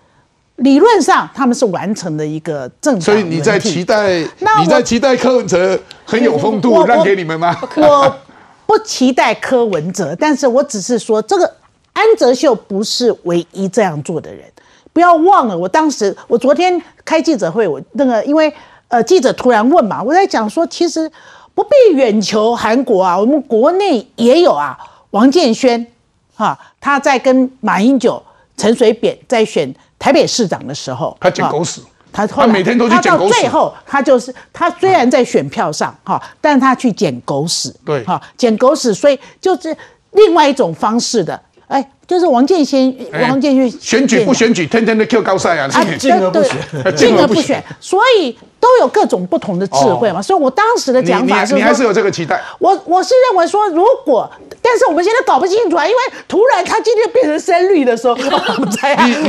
[0.59, 4.18] 理论上他们是完成的一个正所以你在期待，
[4.61, 7.56] 你在期待柯文哲很有风度让给你们吗？
[7.76, 8.16] 我
[8.66, 11.54] 不期待柯文哲，但是我只是说，这个
[11.92, 14.44] 安哲秀不是唯一这样做的人。
[14.92, 18.52] 不要忘了，我当时我昨天开记者会，我那个因为
[18.88, 21.09] 呃记者突然问嘛，我在讲说，其实
[21.54, 24.76] 不必远求韩国啊，我们国内也有啊，
[25.11, 25.86] 王建轩
[26.34, 28.20] 哈，他在跟马英九、
[28.56, 29.72] 陈水扁在选。
[29.99, 31.80] 台北市长的时候，他捡狗屎，
[32.12, 33.32] 他他每天都去捡狗屎。
[33.32, 38.05] 到最后，他就是他虽然在选票上哈，但他去捡狗屎，对。
[38.05, 39.76] 哈，捡狗屎，所以就是
[40.12, 42.94] 另外一种方式的，哎，就是王建先，
[43.28, 45.68] 王建新选举不选举，天天都 Q 高赛啊，
[45.99, 50.20] 进而不选，进而不选，所以都有各种不同的智慧嘛。
[50.20, 52.42] 所以我当时的讲法是，你还是有这个期待。
[52.59, 54.30] 我我是认为说，如果。
[54.61, 58.24] 但是我们现在搞不清楚啊，因为突然他今天变成深绿的时候，你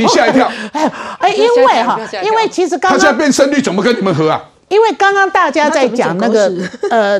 [0.00, 4.44] 你吓一跳，哎哎，因为哈，因为其实刚刚他现在变深绿，怎么跟你们合啊？
[4.68, 6.52] 因为刚刚大家在讲那个
[6.90, 7.18] 呃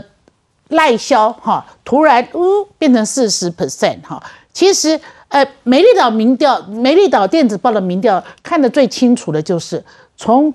[0.68, 9.82] 赖萧哈，突然呜变成四十 percent 哈，其实呃美丽岛民调，美丽岛电子报的民调看得最清楚的就是
[10.16, 10.52] 从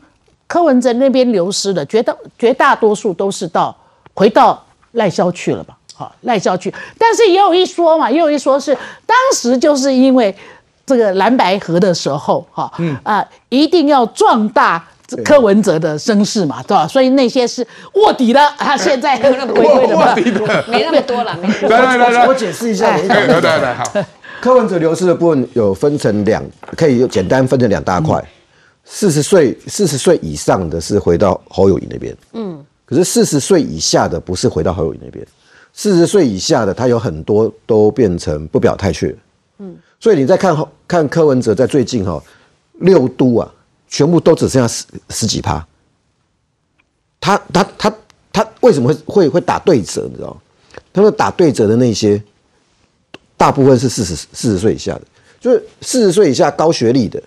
[0.47, 3.75] 柯文哲那边流失的，绝大绝大多数都是到
[4.13, 5.75] 回到赖萧去了吧。
[5.97, 8.75] 好赖萧去，但是也有一说嘛，也有一说是
[9.05, 10.35] 当时就是因为
[10.85, 14.85] 这个蓝白河的时候，哈，嗯啊，一定要壮大
[15.23, 16.85] 柯文哲的声势嘛，对吧？
[16.85, 21.47] 所以那些是卧底的 啊，现在回归的，卧底的没那么多了， 没。
[21.69, 23.83] 来来来来，我解释一下，来来来，好。
[24.41, 26.43] 柯文哲流失的部分有分成两，
[26.75, 28.21] 可以简单分成两大块。
[28.85, 35.25] 四十岁四十岁以上的是回到侯友谊那边，嗯，可是四十岁以下的不是回到侯友谊那边。
[35.73, 39.17] 四十岁以下的，他有很多都变成不表态去了。
[39.57, 40.55] 嗯，所以你再看
[40.87, 42.23] 看柯文哲在最近哈
[42.79, 43.51] 六都啊，
[43.89, 45.67] 全部都只剩下十十几趴。
[47.19, 47.93] 他他他
[48.31, 50.07] 他为什么会会会打对折？
[50.09, 50.41] 你知道
[50.93, 52.21] 他说打对折的那些，
[53.35, 55.01] 大部分是四十四十岁以下的，
[55.41, 57.21] 就是四十岁以下高学历的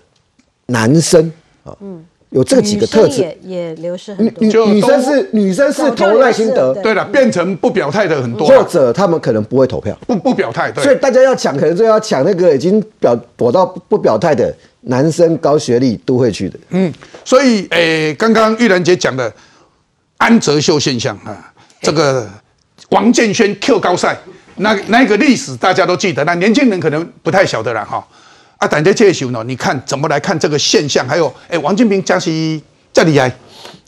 [0.65, 1.31] 男生
[1.69, 1.77] 啊。
[1.81, 2.05] 嗯。
[2.31, 4.67] 有这几个特质，也也流失很多。
[4.67, 10.71] 女女生是女生是投赖心德，对了，变成不表态的很多，或者他们可能不会投票，不不表态。
[10.71, 16.59] 对所以大家要抢，可能就要抢那个已经表躲到不表态的男生，高学历都会去的。
[16.69, 16.93] 嗯，
[17.25, 19.33] 所以诶，刚刚玉兰姐讲的
[20.17, 21.51] 安哲秀现象啊，
[21.81, 22.29] 这个
[22.89, 24.15] 王建轩 Q 高赛，
[24.57, 28.07] 那那个历史大家都记得，那年轻人可能不太晓得了哈。
[28.59, 31.07] 啊，等下这时呢，你看怎么来看这个现象？
[31.07, 33.33] 还有，哎，王金平加息这厉害，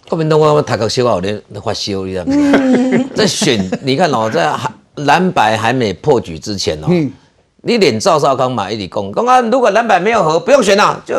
[0.08, 3.06] 国民党我读个小学有点发烧，你知道吗？
[3.14, 4.50] 在选，你看哦，在
[4.96, 6.88] 蓝白还没破局之前哦，
[7.64, 11.18] 你连赵少康嘛一直讲，讲啊，如果蓝白没有和，不用选了，就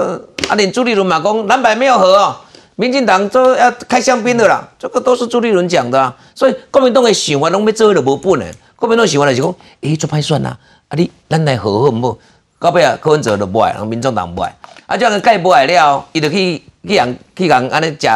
[0.48, 2.34] 啊，连朱立伦嘛讲，蓝白没有和哦，
[2.76, 6.16] 民进党都要开香槟的啦，这个都是朱立伦讲的啊。
[6.34, 8.46] 所以国民党的想法拢要做的无本呢，
[8.76, 10.57] 国民党想法就是讲，哎，做歹算啦，
[10.88, 12.18] 啊你咱来和好唔好？
[12.62, 14.54] 到尾啊，柯文哲都不爱，然后民众党不爱，
[14.86, 18.08] 啊，这样盖不爱了，伊就去去人去人安尼食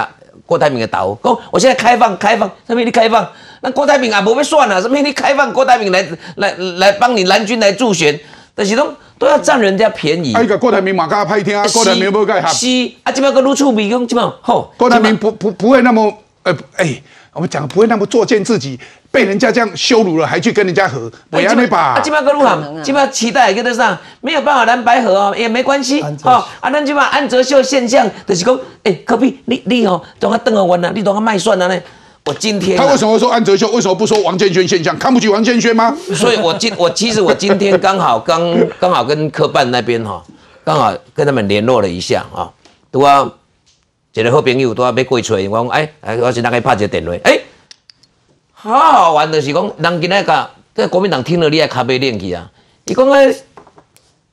[0.46, 3.28] 郭台铭的刀，讲我现在开放开放，什么你开放？
[3.62, 8.16] 那郭台铭啊，不要算了，什么你开放郭台铭来来来帮你蓝军来助选，
[8.54, 10.32] 但是都都要占人家便宜。
[10.32, 12.48] 啊，一个郭台铭马家拍听啊，郭台铭不盖哈。
[12.48, 12.66] 是
[13.02, 17.02] 啊，这边个卢处比讲，这边吼，郭台铭不不不会那么呃哎。
[17.32, 18.80] 我们讲不会那么作践自己，
[19.16, 21.94] 被人家这样羞辱了，还去跟人家和，不要那把。
[21.94, 26.44] 啊，基本上路行，基本上期待跟得上，没有办法蓝白合哦，也没关系哦。
[26.60, 31.80] 啊，那基本上安哲秀现象就是讲，哎，科比你你哦，当他邓和文啊，你当他卖蒜啊呢？
[32.26, 33.70] 我今天他为什么说安哲秀？
[33.70, 34.94] 为什么不说王建轩现象？
[34.98, 35.96] 看不起王建轩吗？
[36.14, 40.22] 所以我今我其实我今天刚好刚刚好跟科办那边哈，
[40.62, 42.50] 刚好跟他们联络了一下啊，
[42.90, 43.26] 对啊。
[44.12, 47.38] 一个好朋友都啊要过出来，我讲哎，哎，我是那个拍一个电话，哎、
[48.66, 52.50] 好好玩就是讲，人今仔个，这国民党听了你爱咖啡练去啊。
[52.84, 53.32] 伊讲诶，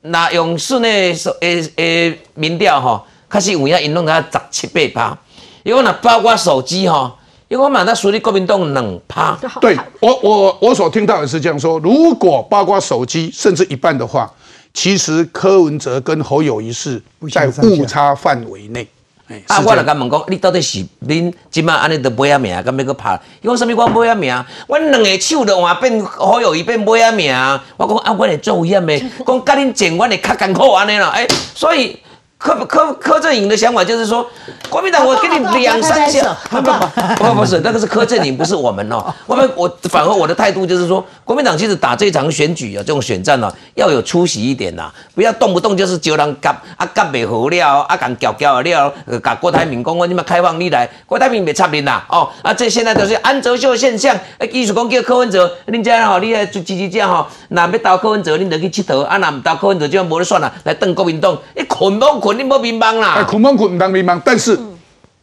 [0.01, 5.17] 那用顺诶诶诶民调吼，确实有影因弄他十七八趴。
[5.61, 7.11] 伊讲若包括手机吼，
[7.47, 9.37] 伊讲嘛，那属于国民党两趴。
[9.61, 14.33] 对我我我所听到的是这样说，如果包括手机甚至一半的话，
[14.73, 16.99] 其实柯文哲跟侯友谊是
[17.31, 18.87] 在误差范围内。
[19.33, 23.19] 哎啊，我就甲问讲，你到底是恁即摆安尼都买啊命，敢要搁拍？
[23.41, 23.75] 伊讲啥物？
[23.75, 27.33] 我买啊命，阮两个手都换变好友伊变买啊命。
[27.77, 31.09] 我讲啊，阮会做险的，讲甲恁前，阮会较艰苦安尼啦。
[31.15, 31.25] 哎、
[31.55, 31.97] 所以
[32.43, 34.29] 柯柯柯震颖的想法就是说，
[34.69, 36.21] 国民党我给你两三千，
[36.51, 39.05] 不不不不不是，那个是柯震颖，不是我们哦。
[39.25, 63.13] 我们我反而我的态度就是说，国民党其实打这场选举啊，这种选战呢、要有出息一点呐、不要动不动就是招人夹啊夹袂好了，啊敢搅搅了，呃，甲郭台铭讲我你们开放你来，郭台铭袂插恁啦，哦啊这现在都是安哲秀现象，啊意思讲叫柯文哲，恁这吼，你来支持者吼，若要投柯文哲，恁就去佚佗，啊若毋投柯文哲，就无咧选啦，来登国民党，你捆绑捆，你无民帮啦。
[63.15, 64.57] 哎，苦闷苦当迷茫，但是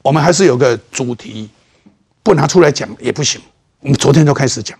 [0.02, 1.48] 我们还是有个主题，
[2.22, 3.40] 不拿出来讲也不行。
[3.80, 4.78] 我们昨天就开始讲，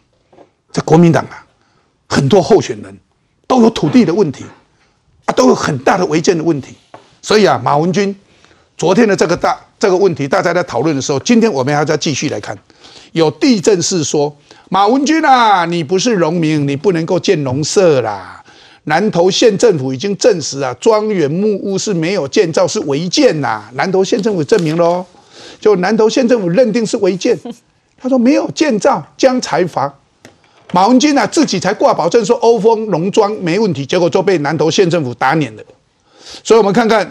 [0.71, 1.45] 在国民党啊，
[2.09, 2.97] 很多候选人
[3.47, 4.45] 都有土地的问题
[5.25, 6.75] 啊，都有很大的违建的问题。
[7.23, 8.15] 所以啊，马文君
[8.77, 12.57] 昨天的这个大这个问题，大家在讨论的时候，今天我们还要再继续来看。
[13.13, 14.35] 有地震是说，
[14.69, 18.40] 马文君啊，你不是农民，你不能够建农舍啦。
[18.91, 25.07] 南投县政府已经证实啊，庄园木屋是没有建造，是违建呐、南投县政府证明喽，
[25.61, 27.39] 就南投县政府认定是违建，
[27.97, 29.95] 他说没有建造将裁罚。
[30.73, 35.63] 马文君啊自己才挂保证说欧风农庄没问题，结果就被南投县政府打脸了。
[36.43, 37.09] 所以我们看看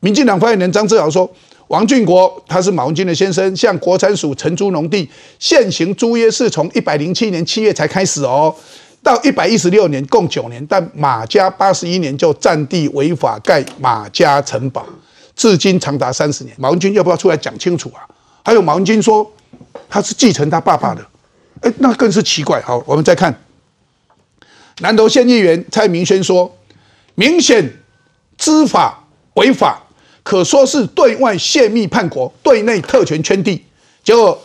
[0.00, 1.30] 民进党发言人张志豪说，
[1.68, 5.08] 王俊国他是马文君的先生，向国产署承租农地，
[5.38, 8.52] 现行租约是从一百零七年七月才开始哦。
[9.02, 14.86] 到一百一十六年，共九年，但马家八十一年就占地违法盖马家城堡，
[15.34, 16.54] 至今长达三十年。
[16.58, 18.06] 马文君要不要出来讲清楚啊？
[18.44, 19.28] 还有马文君说
[19.88, 21.04] 他是继承他爸爸的，
[21.62, 22.60] 哎，那更是奇怪。
[22.62, 23.34] 好，我们再看
[24.78, 26.56] 南投县议员蔡明轩说，
[27.16, 27.78] 明显
[28.38, 29.82] 知法违法，
[30.22, 33.64] 可说是对外泄密叛国，对内特权圈地。
[34.04, 34.40] 结果，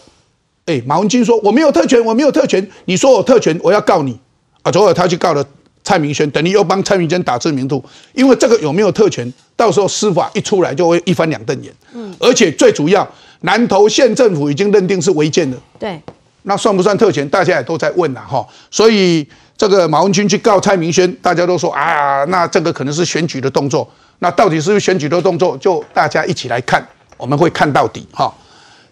[0.65, 4.19] 哎，马文君说我没有特权，我没有特权，你说我特权，我要告你
[4.67, 4.71] 啊！
[4.71, 5.45] 昨晚他去告了
[5.83, 11.73] 蔡明轩，等于又帮蔡明轩打知名度，因为这个有没有特权，到时候司法一出来就会一翻两瞪眼。
[11.93, 13.07] 嗯，而且最主要，
[13.41, 15.99] 南投县政府已经认定是违建的，对，
[16.43, 17.27] 那算不算特权？
[17.29, 18.45] 大家也都在问呐，哈。
[18.69, 23.89] 所以这个马文君去告蔡明轩，大家都说啊，那这个可能是选举的动作。
[24.19, 25.57] 那到底是不是选举的动作？
[25.57, 28.33] 就大家一起来看，我们会看到底哈。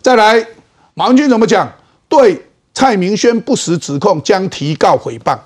[0.02, 0.46] 再来，
[0.94, 1.70] 马文君怎么讲？
[2.08, 2.42] 对
[2.74, 5.38] 蔡明轩不实指控将提告诽谤。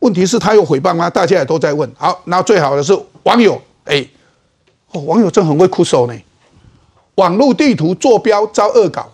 [0.00, 1.08] 问题是他有诽谤吗？
[1.08, 1.90] 大家也都在问。
[1.96, 4.06] 好，那最好的是网友，哎，
[4.92, 6.14] 哦，网友真很会哭手呢。
[7.16, 9.10] 网络地图坐标遭恶搞，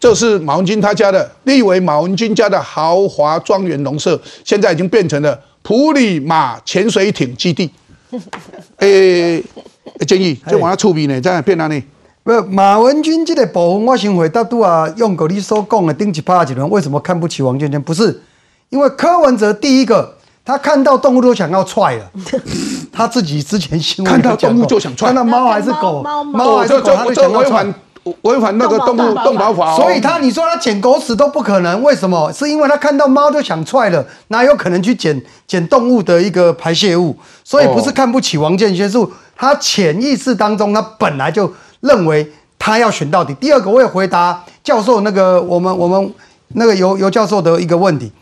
[0.00, 7.70] 这是马文君他家的，立为马文君家的豪华庄园农舍，现在已经变成了普里马潜水艇基地。
[8.78, 9.36] 诶、
[10.00, 11.82] 欸，建议就往下触笔呢，在变哪里？
[12.24, 17.80] 不，马文君这个部分，我先回答都啊，用过你所讲的顶一趴几轮，为什么看不起王建坚？
[17.80, 18.20] 不是，
[18.70, 22.10] 因为柯文哲第一个，他看到动物都想要踹了，
[22.92, 27.74] 他自己之前新闻看到动物就想踹看到猫还是狗，猫还是狗，他就这想要踹违反。
[28.20, 32.30] 违反那个动物动保法、哦，所以他你说他捡狗屎都不可能，为什么？
[32.34, 37.16] 是因为他看到猫就想踹了，哪有可能去捡捡动物的一个排泄物？
[37.42, 38.98] 所以不是看不起王建轩，是
[39.34, 43.32] 他潜意识当中他本来就认为他要选到底。
[43.36, 46.12] 第二个，我也回答教授那个我们我们
[46.48, 48.12] 那个尤尤教授的一个问题，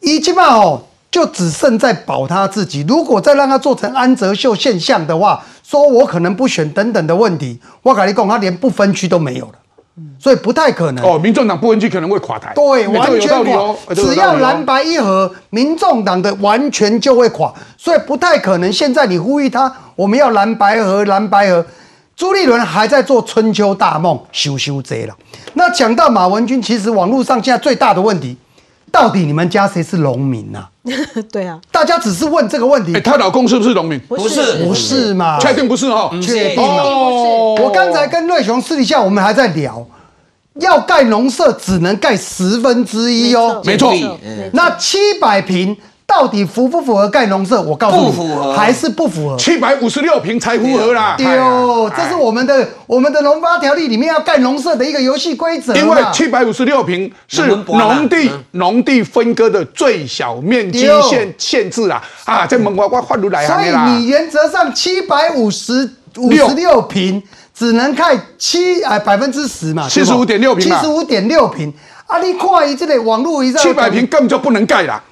[0.00, 0.82] 一基本哦。
[1.12, 2.84] 就只剩在保他自己。
[2.88, 9.52] 如果再让他做成安哲秀现象的话，说我可能不选等等的问题，我跟你讲，他连不分区都没有了，
[10.18, 11.04] 所以不太可能。
[11.04, 18.72] 哦，民众党不分区可能会垮台，对，完全垮只要蓝白一合，民众党的完全就会垮，所以不太可能。
[18.72, 21.64] 现在你呼吁他，我们要蓝白合，蓝白合。
[22.14, 25.16] 朱立伦还在做春秋大梦，羞羞贼了。
[25.54, 28.36] 那讲到马文君，其实网络上现在最大的问题，
[28.90, 30.68] 到底你们家谁是农民呐、
[31.30, 32.92] 对啊，大家只是问这个问题。
[32.94, 33.98] 哎，她老公是不是农民？
[34.08, 35.38] 不是不是嘛？
[35.38, 36.10] 确定不是哈？
[36.20, 36.82] 确定嘛？
[36.82, 39.86] 哦我刚才跟瑞雄私底下我们还在聊，
[40.54, 43.92] 要盖农舍只能盖十分之一哦，没错
[44.24, 45.76] 嗯那七百平
[46.14, 47.62] 到底符不符合盖农舍？
[47.62, 49.36] 我告诉你，不符合还是不符合。
[49.38, 51.14] 七百五十六平才符合啦。
[51.16, 55.80] 丢，这是我们的我们的农发条例里面要盖农舍的一个游戏规则嘛。
[55.80, 62.46] 因为七百五十六平是农地农地分割的最小面积限限制啊啊！
[62.46, 64.06] 这门我我换出来所以你。
[64.08, 67.22] 原则上七百五十五十六平
[67.54, 71.72] 只能盖七哎百分之十嘛七十五点六平七十五点六平
[72.06, 72.18] 啊！
[72.18, 75.02] 你看伊这个网络一七百平根本就不能盖啦。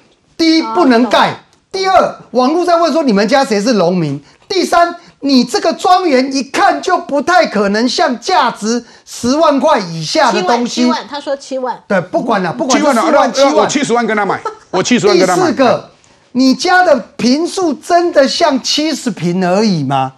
[0.41, 1.35] 第一不能盖，
[1.71, 4.19] 第二网络在问说你们家谁是农民，
[4.49, 10.81] 第三你这个庄园一看就不太可能像价值十万块以下的东西。
[10.81, 15.45] 七万，他说七万，对，不管了，不管是七万了，四万七万，我七十万跟他买，我七十万第跟他买。
[15.45, 15.91] 四个，
[16.31, 20.13] 你家的平数真的像七十平而已吗？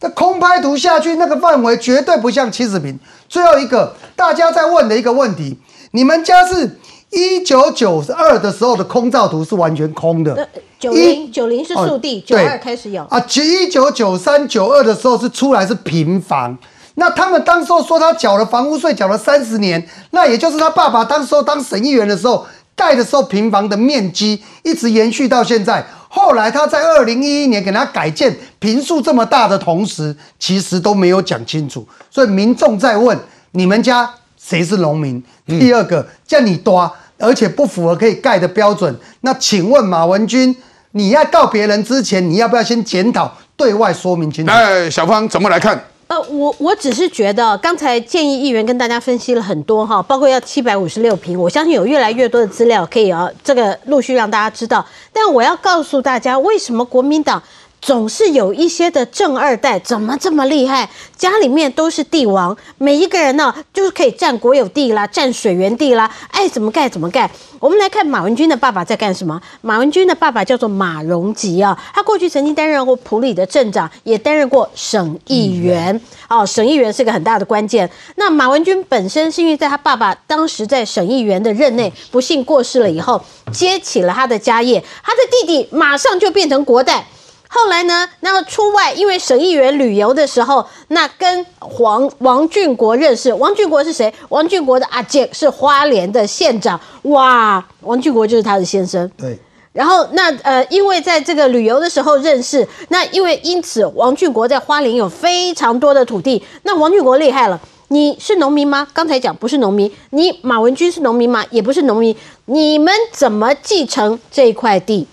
[0.00, 3.00] 那空拍图下去，那个范围绝对不像七十平。
[3.26, 5.58] 最后一个，大家在问的一个问题，
[5.92, 6.78] 你们家是
[7.12, 10.48] 一九九二的时候的空照图是完全空的，
[10.78, 13.04] 九零九零是速递，九对二开始有。
[13.04, 16.56] 啊，一九九三九二的时候是出来是平房。
[16.94, 25.86] 那他们当时候说他缴了房屋税，缴了三十年，那也就是他爸爸当时候当省议员的时候盖的时候平房的面积一直延续到现在。
[26.08, 33.18] 后来他在二零一一年给他改建平数这么大的同时，其实都没有讲清楚，所以民众在问
[33.52, 35.22] 你们家谁是农民？
[35.46, 36.90] 第二个叫你多，
[37.22, 38.94] 而且不符合可以盖的标准。
[39.20, 40.54] 那请问马文君，
[40.90, 44.50] 你要告别人之前，你要不要先检讨，对外说明清楚？
[44.52, 45.84] 那小芳怎么来看？
[46.08, 54.84] 呃，我我只是觉得，刚才建议议员跟大家分析了很多哈，包括要七百五十六平，我相信有越来越多的资料可以啊，这个陆续让大家知道。
[55.10, 57.42] 但我要告诉大家，为什么国民党
[57.82, 60.88] 总是有一些的正二代怎么这么厉害？
[61.16, 67.28] 家里面都是帝王，每一个人呢就是可以占国有地啦，占水源地啦，爱怎么盖怎么盖。
[67.58, 69.40] 我们来看马文君的爸爸在干什么？
[69.62, 76.00] 马文君的爸爸叫做马荣吉啊，他过去曾经担任过普里的镇长，也担任过省议员。
[76.28, 77.90] 哦，省议员是个很大的关键。
[78.14, 83.20] 那马文君本身是因为在他爸爸当时在省议员的任内不幸过世了以后，
[83.52, 87.06] 接起了他的家业，他的弟弟马上就变成国代。
[87.54, 93.30] 后来呢，那出外因为省议员旅游的时候，那跟黄王俊国认识。
[93.34, 94.10] 王俊国是谁？
[94.30, 96.80] 王俊国的阿姐是花莲的县长。
[97.02, 99.06] 哇，王俊国就是他的先生。
[99.18, 99.38] 对。
[99.74, 106.42] 然后那呃，因为在这个旅游的时候认识，那因为因此王俊国在花莲有非常多的土地。
[106.62, 108.88] 那王俊国厉害了，你是农民吗？
[108.94, 111.44] 刚才讲不是农民，你马文君是农民吗？
[111.50, 115.06] 也不是农民，你们怎么继承这块地？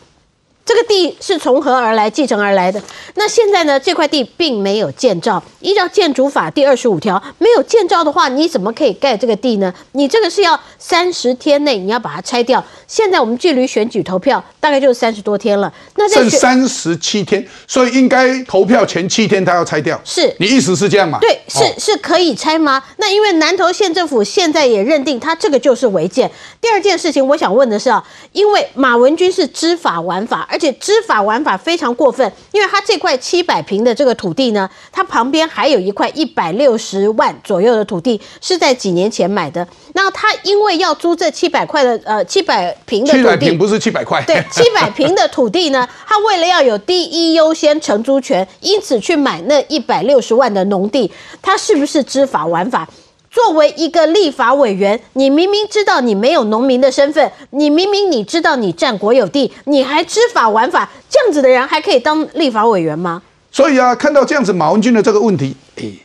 [0.70, 2.80] 这个地是从何而来继承而来的？
[3.16, 3.80] 那现在呢？
[3.80, 9.74] 这块地并没有建造，依照建筑法第二十五条，没有建造的话，你怎么可以盖这个地呢？
[9.94, 12.64] 你这个是要三十天内你要把它拆掉。
[12.88, 20.00] 现在我们距离选举投票大概就是三十多天了，那剩三十七天，所以应该投票前七天他要拆掉。
[20.06, 21.18] 是你意思是这样吗？
[21.20, 22.84] 对，是、哦是可以拆吗？
[22.98, 26.30] 那因为南投县政府现在也认定他这个就是违建。
[26.62, 39.66] 第二件事情，我想问的是啊，因为马文君是知法玩法，而且知法玩法非常过分，因为他这块七百平的这个土地呢，它旁边还有一块一百六十万左右的土地是在几年前买的。
[39.94, 44.22] 那他因为要租这七百块的呃七百平的七土地，百平不是七百块。
[44.24, 52.88] 对，七百平的土地呢，他为了要有第一优先承租权，因此去买那一百六十万的农地，他是不是知法玩法？
[53.32, 63.22] 作为一个立法委员，你明明知道你没有农民的身份，你明明你知道你占国有地，你还知法玩法，这样子的人还可以当立法委员吗？
[63.52, 66.00] 所以啊，看到这样子马文君的这个问题，诶、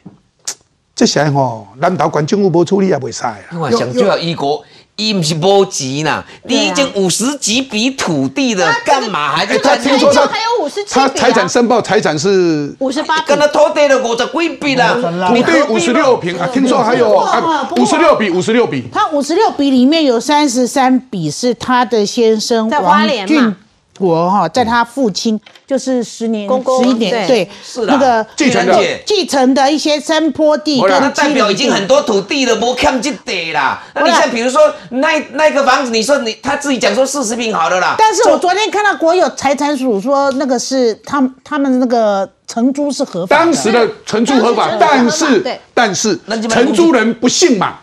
[0.95, 3.37] 这些吼，南投县政府不处理也袂使啊。
[3.59, 4.63] 我想就要一国，
[4.97, 14.97] 伊不是无钱啦，你已经五十几笔土地了，干嘛还在哎他听说他还有五十几他财产申报财产是五十八笔跟，他偷地了五十几笔啦，
[15.29, 18.85] 土地五十六平啊，听说还有啊五十六笔，五十六笔。
[18.93, 23.27] 他五十六笔里面有三十三笔是他的先生在花王莲嘛。
[23.27, 23.57] 俊
[23.99, 27.45] 国哈，在他父亲就是十年公公十一年对。
[27.45, 33.83] 对是的那个继承的继承的一些山坡地跟代表已经很多土地了，不看就得啦。
[33.95, 43.45] 那你像比如说那那个房子，你说你他自己讲说四十平好了啦，但是我昨天看到国有财产署说，那个是他们他们那个承租是合法的。
[43.45, 46.19] 当时的承租合法，但是但是
[46.49, 47.79] 承租人不信嘛，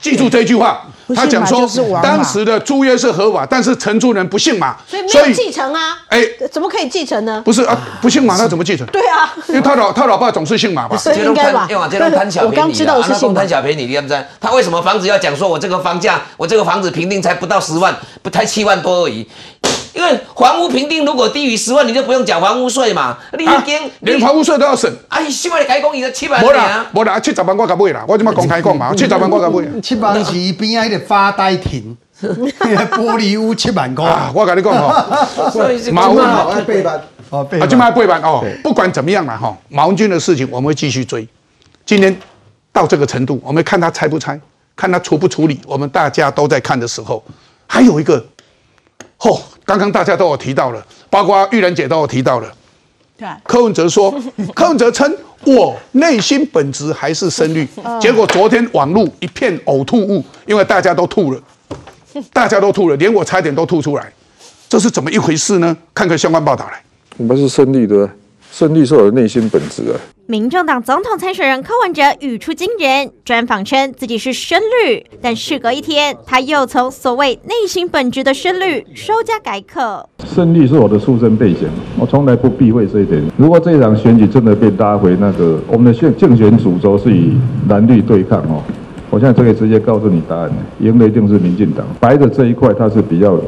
[0.00, 0.86] 记住这句话。
[1.14, 1.68] 他讲说
[2.02, 7.42] 当时的租约是合法，但是承租人不姓马，所以没有继承啊，哎，怎么可以继承呢？
[7.44, 8.86] 不是啊，不姓马，他怎么继承？
[8.86, 10.96] 对啊，因为他老他老爸总是姓马吧？
[10.96, 14.20] 是应该吧因为这种贪小我刚知便宜啦，啊那道是姓贪小便宜，你知不知道？
[14.40, 19.26] 他为什么房子要讲说我这个房价，我这个房子平定才不到十万，不才七万多而已？
[19.94, 23.18] 因为房屋评定如果低于十万，你就不用缴房屋税嘛。
[23.38, 24.90] 你已经、连房屋税都要省。
[25.08, 29.66] 哎，新闻改讲伊的七万无啦尔，，无啦，七十万我甲买啦，我即马公开讲嘛， 七十万我甲买。
[29.82, 34.04] 七万是伊边仔迄个发呆亭， 玻璃屋七万块。
[34.04, 41.26] 啊，我跟你讲吼，所以是马文好爱背板哦，背啊，就卖背板哦，不管怎么样啦哈，马文军的事情我们会继续追。
[41.84, 42.16] 今天
[42.72, 44.40] 到这个程度，我们看他拆不拆，
[44.74, 47.22] 看他处不处理，我们大家都在看的时候，
[47.66, 48.24] 还有一个，
[49.18, 49.40] 哦，
[49.72, 52.52] 刚刚大家都有提到了，包括玉兰姐都有提到了。
[53.16, 54.14] 对，柯文哲说，
[54.54, 55.10] 柯文哲称
[55.46, 57.66] 我内心本质还是深绿，
[57.98, 61.40] 结果昨天网路一片呕吐物，因为大家都吐了，
[62.34, 64.12] 大家都吐了，连我差点都吐出来，
[64.68, 65.74] 这是怎么一回事呢？
[65.94, 66.82] 看看相关报道来。
[67.16, 68.06] 我们是深绿的，
[68.52, 69.96] 胜利是我的内心本质啊。
[70.26, 80.06] 民众党总统参选人柯文哲语出惊人，专访称自己是深绿，但事隔一天，他又从所谓内心本质的深绿稍加改口。
[80.26, 81.66] 胜利是我的出身背景，
[81.98, 83.22] 我从来不避讳这一点。
[83.38, 87.32] 如果这场选举真的被拉回那个，我们的选竞选主轴是以
[87.70, 88.62] 蓝绿对抗哦，
[89.08, 91.86] 我现在就可以直接告诉你答案，赢的一定是民进党。
[91.98, 93.40] 白的这一块它是比较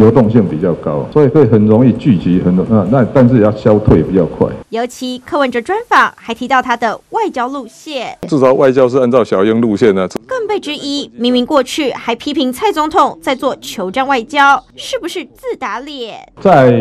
[0.00, 4.48] 流动性比较高，所以会很容易聚集，很容那那但是要消退比较快。
[4.70, 16.16] 尤其柯文哲专访还提到他的外交路线，至少外交是按照小英路线呢、更被质疑，明明过去还批评蔡总统在做求战外交，是不是自打脸？
[16.40, 16.72] 在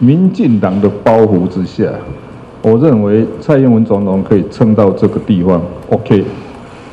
[0.00, 1.92] 民进党的包袱之下，
[2.62, 5.60] 我认为蔡英文总统可以撑到这个地方
[5.90, 6.24] ，OK。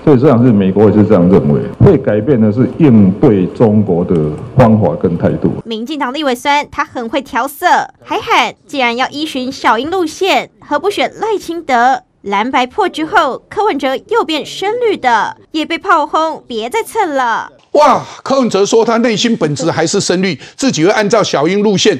[0.03, 4.15] 所以这样是美国也是这样认为，会改变的是应对中国的
[4.57, 5.51] 方法跟态度。
[5.65, 7.65] 民进党立委酸他很会调色，
[8.03, 12.03] 还喊既然要依循小英路线，何不选赖清德？
[12.23, 17.49] 蓝白破之后，柯文哲又变深绿的，也被炮轰，别再蹭了。
[17.71, 21.97] 哇，柯文哲说他内心本质还是深绿，自己会按照小英路线。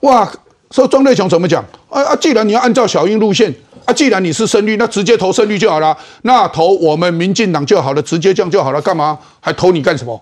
[0.00, 0.30] 哇，
[0.70, 1.64] 说庄瑞雄怎么讲？
[1.88, 3.54] 啊啊，既然你要按照小英路线，
[3.86, 10.20] 啊，既然你是深绿，那直接投深绿就好了，那投我们民进党就好了，直接这样就好了，干嘛还投你干什么？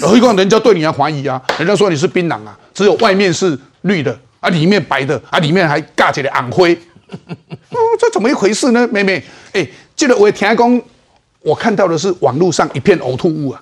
[0.00, 6.72] 何况人家对你还怀疑啊，人家说你是槟榔啊，只有外面是绿的啊，里面白的啊，里面还尬起来暗灰。
[7.10, 9.20] 哦，这怎么一回事呢，妹妹？
[9.52, 10.82] 哎，记得我听讲，
[11.42, 13.60] 我看到的是网络上一片呕吐物啊。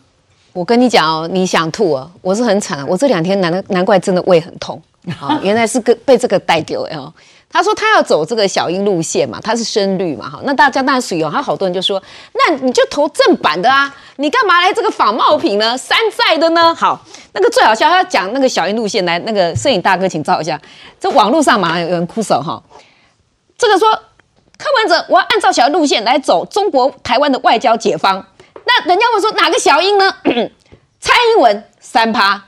[0.52, 4.78] 我跟你讲哦，你想吐啊，我是很惨，我这两天难难怪真的胃很痛
[5.16, 7.10] 好，原来是个被这个带丢哦。
[7.50, 12.00] 他说他要走这个小英路线嘛，他是深绿嘛，哈，那大家当然属于哦，他好多人就说，
[12.34, 15.76] 那你就投正版的啊，你干嘛来这个仿冒品呢？
[15.76, 16.74] 山寨的呢？
[16.74, 20.60] 好，那个最好笑，他讲那个小英路线来，那个摄影大哥请照一下，
[21.00, 22.62] 这网络上马上有人哭手哈，
[23.56, 23.90] 这个说
[24.58, 28.26] 柯文哲，我要按照小英路线来走中国台湾的外交解放，
[28.66, 30.14] 那人家问说哪个小英呢？
[31.00, 32.44] 蔡英文三趴，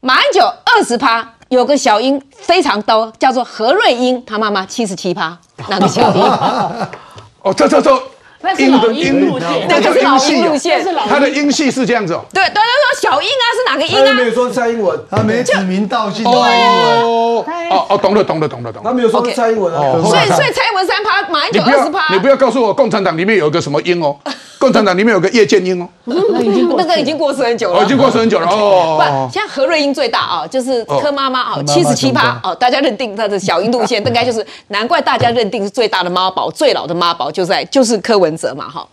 [0.00, 1.34] 马英九二十趴。
[1.48, 5.36] 有个小英非常逗，叫做何瑞英，她妈妈七十七趴，
[5.68, 6.22] 那个小英？
[7.42, 8.00] 哦，走走走，
[8.40, 12.24] 那是老鹰路线，那个是老鹰路线，他的鹰系是这样子哦。
[12.32, 14.06] 对对，他说小英啊是哪个英啊？
[14.06, 16.24] 他没有说蔡英文，他没指名道姓。
[16.24, 18.90] 哦哦哦，懂了懂了懂了懂了。
[18.90, 22.12] 他没有说蔡英文啊，所以所以蔡英文三趴，马英九二十趴。
[22.12, 24.16] 你不要告诉我共产党里面有一个什么英哦，
[24.58, 25.88] 共产党里面有个叶剑英哦。
[26.04, 28.96] 那个已经过世很久了，已经过世很久了哦。
[28.98, 38.88] 不，现在何瑞英最大啊，就是柯妈妈啊，七十七趴哦，大家认定她的小英路线， 应该就是难怪大家认定是最大的妈宝，最老的妈宝就在就是柯文哲嘛哈。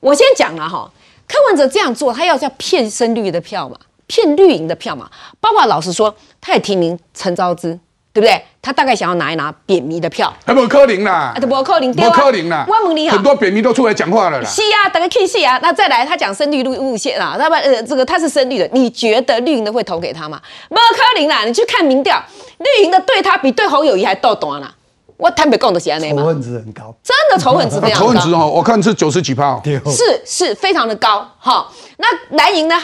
[0.00, 0.90] 我先讲了哈，
[1.26, 3.76] 柯文哲这样做，他要叫骗深绿的票嘛，
[4.06, 5.10] 骗绿营的票嘛。
[5.40, 7.78] 包括老实说，他也提名陈昭之，
[8.12, 8.42] 对不对？
[8.60, 14.44] 他大概想要拿一拿扁迷的票，还不柯林啦，啊，不柯林，不柯林啦，我问你很多扁迷都出来讲话了啦。
[14.48, 20.40] 是啊，等个 K 戏啊，那再来他讲深绿路路线啊，那么呃，这个他是深绿的，你觉得绿营的会投给他吗？
[20.68, 22.20] 不柯林啦，你去看民调，
[22.58, 24.74] 绿营的对他比对侯友谊还斗短啦。
[25.16, 28.06] 我坦白讲的是安内嘛，仇恨值很高，真的仇恨值非常高。
[28.06, 31.66] 仇恨值哦，我看是九十几趴哦，是是非常的高哈。
[31.96, 32.06] 那
[32.36, 32.74] 蓝营呢？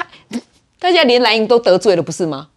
[0.81, 2.49] 大家连蓝营都得罪了，不是吗？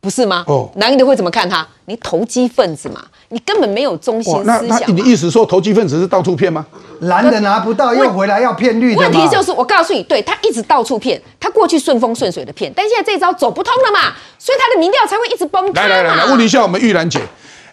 [0.00, 0.44] 不是吗？
[0.46, 1.66] 哦，蓝营的会怎么看他？
[1.86, 4.66] 你投机分子嘛，你根本没有中心思想。
[4.68, 6.64] 那那你意思说投机分子是到处骗吗？
[7.00, 9.00] 蓝的拿不到，又回来要骗绿的。
[9.00, 15.82] 问题就是，我告诉你，对他一直到处骗，他过去顺风顺水的骗，但现在这招走不通了嘛，所以他的民调才会一直崩塌。
[15.82, 17.20] 来来来来，问一下我们玉兰姐。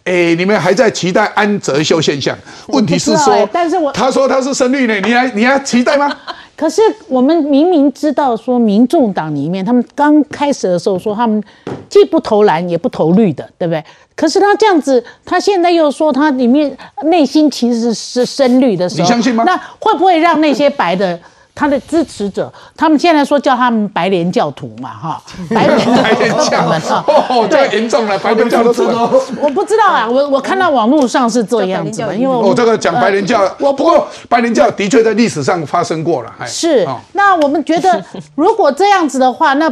[0.10, 2.36] 哎，你们还在期待安哲秀现象？
[2.70, 6.12] 问题是说，但是我他说他是深绿呢，你还你还期待吗？
[6.57, 11.41] 可是我们明明知道说，民众党里面他们刚开始的时候说他们
[11.88, 13.84] 既不投蓝也不投绿的，对不对？
[14.16, 19.43] 可是他这样子，他现在又说他里面内心其实是深绿的时候，你相信吗？
[19.45, 21.18] 那会不会让那些白的？
[21.60, 25.22] 他的支持者，他们现在说叫他们白莲教徒嘛，哈，
[25.53, 26.64] 白 莲白莲教
[27.28, 36.88] 哦，这个严重了，白莲教都是我不知道啊，我我看到网络上是这样子的，因为我这个讲白莲教，我不过白莲教的确在历史上发生过了，是。
[37.12, 38.01] 那我们觉得，
[38.36, 39.70] 如果这样子的话，那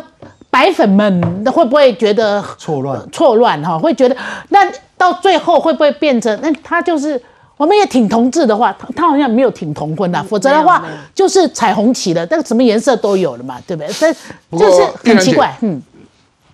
[0.50, 3.00] 白粉们会不会觉得错乱？
[3.14, 4.18] 错乱哈，会觉得
[4.50, 7.22] 那到最后会不会变成那他就是
[7.58, 13.92] 我们也挺同志的话，他他好像没有挺同婚的，否则的话就是彩虹旗了，但个什么颜色都有了嘛，对不对？
[14.00, 15.82] 但就是很奇怪，嗯。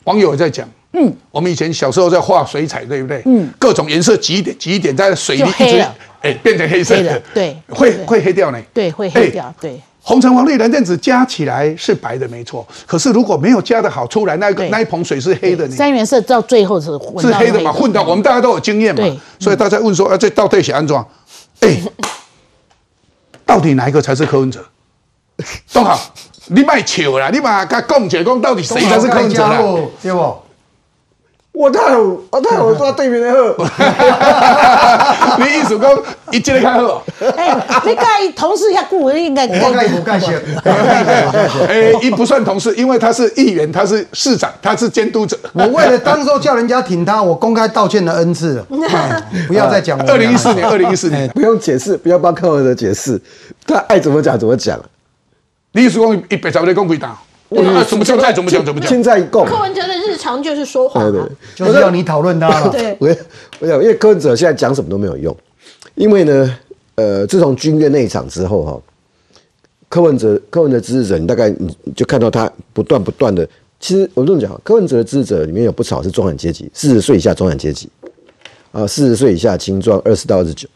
[0.06, 3.22] 网友在讲，嗯，我们以前小时候在画水彩，对不对？
[3.26, 5.86] 嗯，各种颜色挤一点，挤一点在水里一直
[6.22, 9.82] 哎变成黑色的，对，会会黑掉呢，对，会黑掉，对。
[10.06, 12.68] 红橙黄绿蓝靛紫加起来是白的，没错。
[12.86, 15.66] 可是如果没有加的好，出来那个那一盆水是黑的。
[15.72, 16.88] 三原色到最后是
[17.22, 17.72] 是黑的嘛？
[17.72, 19.04] 混到我们大家都有经验嘛。
[19.40, 21.08] 所以大家问说啊，这到底写安装？
[21.62, 21.82] 哎，
[23.46, 24.64] 到底哪一个才是柯文哲？
[25.72, 25.98] 东好，
[26.48, 27.30] 你卖笑啦！
[27.32, 29.58] 你把他讲起来，讲到底谁才是柯文哲啦？
[30.02, 30.43] 对不？
[31.54, 33.38] 我太我太我做对面的好，
[35.38, 35.88] 你意思讲
[36.32, 37.04] 一进来看好？
[37.38, 38.02] 哎，你介
[38.36, 40.32] 同事遐久，应该我介不介绍？
[41.70, 45.38] 哎，一不算同事，因为他是议员，他是市长，他是监督者。
[45.54, 48.60] 我为了当初叫人家挺他，我公开道歉了 N 次，
[49.48, 49.96] 不要再讲。
[50.08, 53.22] 二零一四年，二零一四年，不用解释，不要帮柯文哲解释，
[53.68, 54.80] 他爱怎么讲怎么讲。
[55.74, 56.98] 你意思讲一百十的公会
[57.62, 57.84] 打？
[57.84, 58.18] 怎么讲？
[58.20, 58.64] 再怎么讲？
[58.66, 58.90] 怎么讲？
[58.90, 62.70] 现在共柯文哲的日常就是说谎，对对，就是要你讨论他了。
[62.70, 63.08] 对， 我
[63.60, 65.36] 我讲，因为柯文哲现在讲什么都没有用，
[65.96, 66.58] 因为呢，
[66.96, 68.82] 呃，自从军乐那一场之后哈，
[69.90, 73.48] 柯文哲柯文哲支持者，你大概你就看到他不断不断的，
[73.80, 77.90] 其实我这么讲，柯文哲的支持者里面有不少是中产阶级，四十岁以下中产阶级，
[78.72, 80.68] 啊，四十岁以下青壮，二十到二十九，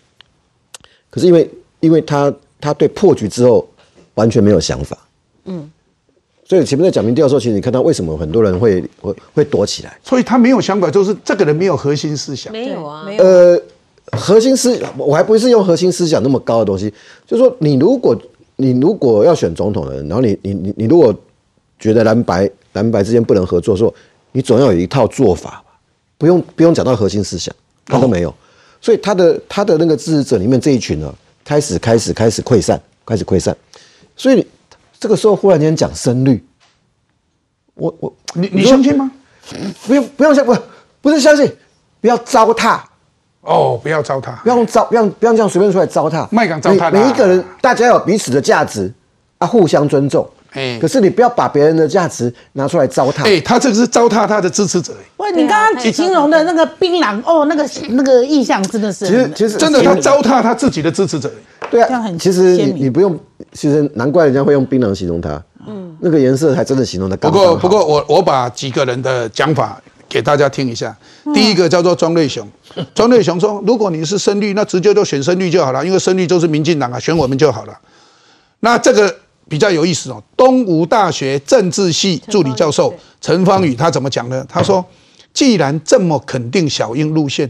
[1.10, 1.50] 可是因为
[1.80, 3.68] 因为他他对破局之后
[4.16, 4.98] 完全没有想法，
[5.46, 5.70] 嗯。
[6.48, 10.00] 所以前面在讲民调的时候，其实你看到为什么很多人会会会躲起来？
[10.02, 12.54] 所以他没有想法，就是这个人没有核心思想。
[12.54, 13.22] 没有啊，没有。
[13.22, 13.62] 呃，
[14.18, 16.90] 核心思，我还不是用核心思想那么高的东西。
[17.26, 18.18] 就是说，你如果
[18.56, 21.14] 你如果要选总统的人，然后你你你你如果
[21.78, 23.94] 觉得蓝白蓝白之间不能合作，说
[24.32, 25.64] 你总要有一套做法吧？
[26.18, 27.54] 不用不用讲到核心思想，
[27.86, 28.34] 他都没有。
[28.80, 33.54] 所以他的他的那个支持者里面这一群呢，开始开始开始溃散，开始溃散。
[34.16, 34.48] 所以。
[35.00, 36.44] 这个时候忽然间讲声律，
[37.76, 39.12] 我我你你相信吗？
[39.86, 40.56] 不用不用相不
[41.02, 41.50] 不是相信，
[42.02, 42.80] 不要糟蹋
[43.42, 48.94] 哦，不要糟蹋，不要糟不要不要这样随便出来糟蹋，麦敢糟蹋每一个人，大家有彼此的价值
[49.38, 50.28] 啊，互相尊重。
[50.52, 53.24] 哎，可是你不要把别人的价值拿出来糟蹋。
[53.24, 54.94] 哎，他这个是糟蹋他的支持者。
[55.34, 61.32] 喂，你刚刚形容的那个槟榔哦，那个那个意象真的是，其实其实真的他糟蹋他自己的支持者。
[61.70, 63.18] 对啊，其实你你不用，
[63.52, 65.42] 其实难怪人家会用槟榔形容他。
[65.68, 67.18] 嗯，那个颜色还真的形容的。
[67.18, 70.96] 不过不过我我把几个人的讲法给大家听一下。
[71.34, 72.48] 第一个叫做庄瑞雄，
[72.96, 77.78] 庄瑞雄说，如果你是深绿，那直接就选深绿就好了，因为深绿就是民进党啊，选我们就好了。
[78.62, 79.14] 那这个
[79.50, 80.24] 比较有意思哦。
[80.38, 84.46] 东吴大学政治系助理教授陈芳宇他怎么讲呢？
[84.48, 84.84] 他说，
[85.38, 87.48] 既然这么肯定小英路线，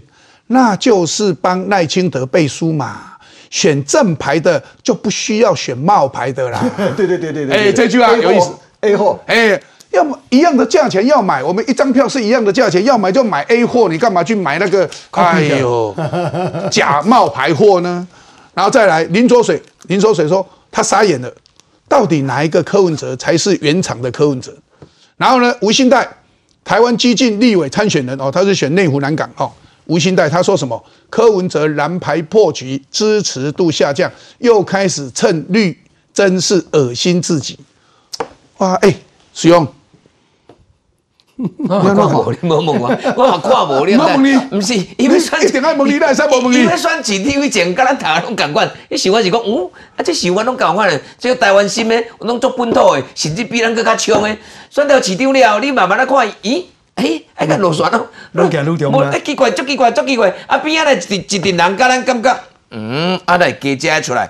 [0.47, 3.13] 那就是帮赖清德背书嘛。
[3.49, 6.61] 选正牌的就不需要选冒牌的啦。
[6.97, 7.55] 对对对对对。
[7.55, 8.51] 哎，这句话有意思。
[8.81, 9.57] A 货，哎，
[9.91, 14.89] 要么一样的价钱要买，我们一张票是一样的价钱，要买就买 A 货，你干嘛去买那个？
[15.11, 15.95] 哎呦，
[16.69, 18.05] 假冒牌货呢？
[18.53, 21.33] 然后再来林卓水，林卓水说他傻眼了，
[21.87, 24.53] 到底哪一个柯文哲才是原厂的柯文哲？
[25.15, 26.05] 然后呢，吴兴代，
[26.67, 29.49] 台湾激进立委参选人哦，他是选内湖南港哦。
[29.85, 30.83] 吴兴代他说什么？
[31.09, 35.79] 柯文哲蓝牌破局，支持度下降，又开始蹭绿，
[36.13, 37.57] 真是恶心自己。
[38.57, 38.93] 哇，哎，
[39.33, 39.65] 使用。
[41.37, 43.95] 我看无你无问我，我嘛 看无你。
[43.95, 46.57] 我问你，不是因为选，一定爱问你，那啥无问你？
[46.57, 48.69] 因为选几 TV 前，甲咱台湾拢共款。
[48.89, 54.37] 你想法是讲，嗯，啊，这想法拢共款的，这个台湾心的，拢做本土诶，甚至比咱更较强诶。
[54.71, 56.63] 选到市场了，你慢慢来看，咦？
[56.95, 59.11] 哎，哎个落选咯，愈行愈重啊！
[59.13, 60.33] 哎，奇怪，足奇怪，足奇怪！
[60.47, 62.35] 啊边仔咧一一群人，甲咱感觉，
[62.71, 64.27] 嗯，啊来加加出来。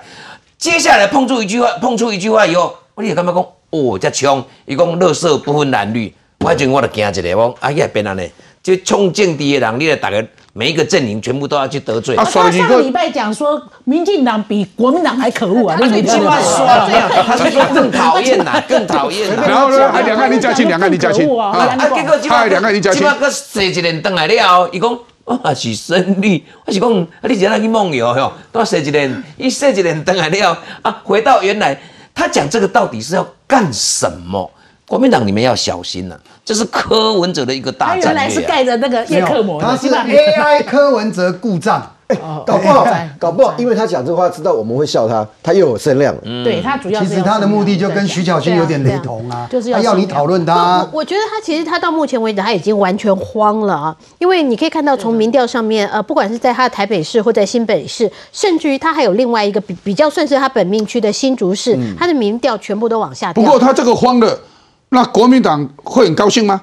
[0.58, 8.30] 接下来碰出一句话，碰出一句话以后，我你感觉讲，哦，这枪，伊讲乐色不分蓝绿，我阵我就惊一个，我啊也变安尼，
[8.62, 10.24] 就冲政敌的人，你来大家。
[10.54, 12.16] 每一个阵营全部都要去得罪。
[12.16, 15.78] 他上个礼拜讲说，民进党比国民党还可恶啊！
[15.80, 16.90] 他那句话说了，
[17.24, 19.30] 他是说更讨厌 呐，更讨厌。
[19.36, 21.50] 然后呢，还两岸李家亲，两岸离家亲啊！
[21.50, 22.98] 啊，结果他两岸李家亲。
[23.02, 31.78] 起码个坐一年回来了，伊讲啊是胜利，我是讲啊，你只要去梦游哟，多坐一年，伊坐一年回来了啊，回到原来。
[32.12, 34.50] 他讲这个到底是要干什么？
[34.88, 38.06] 国民党你们要小心了、这是柯文哲的一个大战略、啊。
[38.06, 41.92] 他原来是盖着那个叶克膜，他是 AI 柯文哲故障。
[42.46, 42.86] 搞不好，
[43.18, 46.22] 搞不好，因为他讲这话，知道我们会笑他，他又有声量了。
[46.42, 51.00] 对他主要是其实他的目的就跟徐巧芯有点雷同啊，就是他要你讨论他我。
[51.00, 63.44] 我觉得他其实他到目前为止他已经完全慌了啊，因为你可以看到从民调上面，呃，不管是在他的台北市或在新北市，甚至于他还有另外一个比比较算是他本命区的新竹市，他的民调全部都往下掉。
[63.44, 64.40] 不过他这个慌了，
[64.90, 66.60] 那国民党会很高兴吗？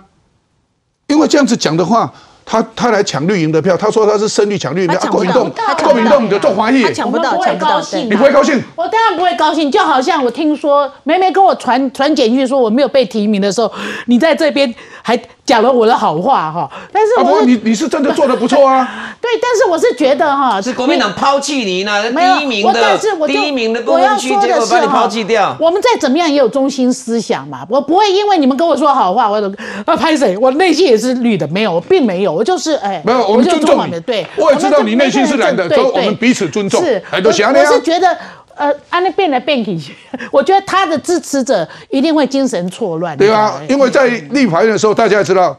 [1.08, 2.12] 因为这样子讲的话，
[2.44, 5.52] 他他来抢绿营的票，他说他是胜利抢绿营的，啊，国民党
[5.84, 8.60] 国民党的做华裔，抢不到，抢不到高兴啊，你不会高兴？
[8.76, 13.72] 我当然不会高兴，就好像我听说梅梅跟我传传简讯说我没有被提名的时候，
[14.08, 14.74] 你在这边
[15.04, 15.16] 还
[15.46, 16.70] 讲了我的好话哈。
[16.92, 18.88] 但是我是、你你是真的做的不错啊。
[19.22, 25.56] 对，但是我是觉得哈，是国民党抛弃你呢，没有第一名我但的是我就第一名的我要公分区，说的是结果把你哈抛弃掉。
[25.60, 29.48] 我们再怎么样也有中心思想嘛，我不会因为你们跟我说好话，我就
[29.86, 36.84] 啊拍谁，我内心也是绿的，没有，我并没有，我就是哎，没有，我们就尊重你中华的，对，我也知道你内心是蓝的，所以我们彼此尊重。
[36.84, 38.16] 是，哎，都行我我是觉得。
[38.56, 39.94] 呃，按那变来变去，
[40.32, 43.18] 我觉得他的支持者一定会精神错乱。
[43.18, 45.58] 对啊，因为在立法院的时候，大家也知道，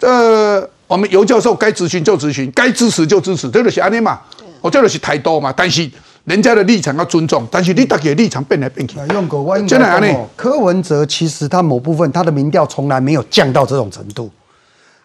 [0.00, 4.20] 呃，我们尤教授该咨询就咨询，该支持就支持，这就是安尼嘛。
[4.62, 5.86] 我这就是太多嘛，但是
[6.24, 8.96] 人家的立场要尊重，但是你大家的立场变来变去。
[9.12, 14.30] 用狗，我应真的安尼该讲哦，柯文哲其实他某部分他的民调从来没有降到这种程度。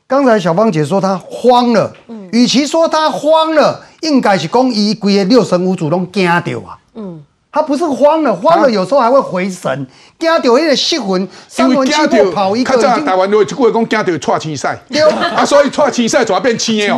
[0.07, 1.93] 刚才小芳姐说他慌了，
[2.31, 6.78] 与其说他慌了，应该是讲伊规个六神无主拢惊到啊。
[6.95, 9.87] 嗯，他不是慌了，慌了有时候还会回神，
[10.17, 16.97] 惊到那个失魂，因三魂七为惊魄跑一个较早台湾都一句话讲惊到踹青赛，对啊，所以踹青赛就要变青的哦。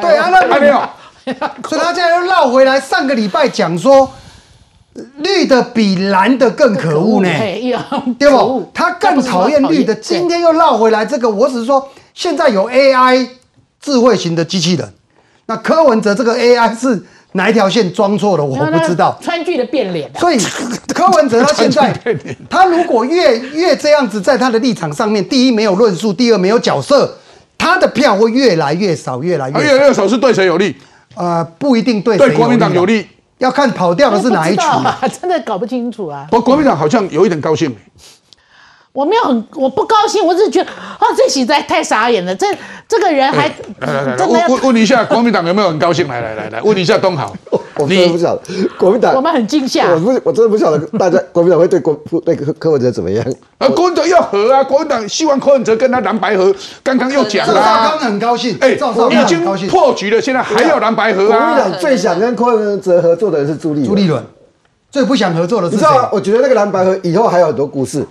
[0.00, 0.88] 对啊，那 安尼哦，
[1.68, 4.10] 所以他现在又绕回来，上个礼拜讲说。
[5.18, 7.28] 绿的比蓝的更可恶呢，
[8.18, 8.68] 对不？
[8.74, 11.30] 他更讨厌绿的，今天又绕回来这个。
[11.30, 13.28] 我只是说，现在有 AI
[13.80, 14.92] 智慧型的机器人，
[15.46, 18.44] 那柯文哲这个 AI 是哪一条线装错了？
[18.44, 19.18] 我不知道。
[19.22, 20.38] 川剧的变脸，所以
[20.94, 21.94] 柯文哲他现在，
[22.48, 27.18] 他如果越越这样子，在他的立场上面，第一没有论述，第二没有角色，
[27.58, 30.74] 他的票会越来越少，越来越啊越来越少是对谁有利？
[31.14, 33.06] 呃，不一定对对国民党有利，
[33.38, 34.64] 要看跑掉的是哪一群
[35.20, 36.26] 真的搞不清楚啊。
[36.30, 37.74] 不过，国民党好像有一点高兴。
[38.92, 42.34] 我没有很，我不高兴，我只是觉得啊，这实在太傻眼了。
[42.34, 42.46] 这
[42.88, 43.46] 这个人还
[43.80, 46.08] 来来来，真的问问问一下国民党有没有很高兴？
[46.08, 47.32] 来来来来，问一下东豪，
[47.76, 48.42] 我真的不晓得
[48.78, 53.24] 国民党，我们很惊吓我不，我真的不晓得大家国民党会对国那个柯文哲怎么样。
[53.58, 56.52] 而国民党要和啊，国民党希望柯文哲跟他蓝白合，
[56.82, 59.68] 刚刚又讲了赵少啦康，很高兴，哎，赵少康已经很高兴。
[59.68, 61.78] 破局了，现在还要蓝白合国民啊党。
[61.78, 63.88] 最想跟柯文哲合作的人是朱立伦。
[63.88, 64.24] 朱立伦
[64.90, 65.68] 最不想合作的？
[65.68, 66.08] 你知道吗？
[66.10, 68.04] 我觉得那个蓝白河以后还有很多故事。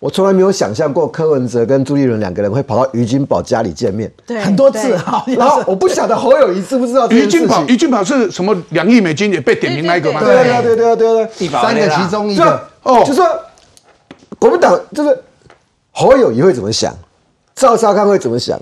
[0.00, 7.66] 我从来没有想象过柯文哲跟朱立伦两个人会跑到于金宝家里见面，对很多次啊 然后我不晓得侯友谊知不知道这于金宝，情。
[7.68, 10.20] 于金宝是什么两亿美金也被点名那一个嘛？
[10.20, 10.52] 对对对。
[10.52, 11.48] 啊对啊对啊对。
[11.48, 13.26] 三个其中一个，哦，就说
[14.38, 15.22] 国民党就是
[15.92, 16.96] 侯友谊会怎么想，
[17.54, 18.58] 赵少康会怎么想，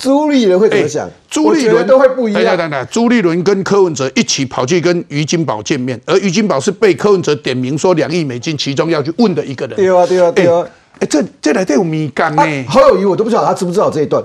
[0.00, 2.42] 朱立伦会怎么想，朱立伦都会不一样。
[2.42, 9.76] 等等等，朱立伦跟柯文哲一起跑去跟于金宝见面，而于金宝是被柯文哲点名说两亿美金，其中要去问的一个人。
[9.76, 10.66] 对啊对啊对啊。
[10.98, 12.42] 哎，这这来都有米感呢。
[12.68, 14.22] 侯友谊我都不知道他知不知道这一段。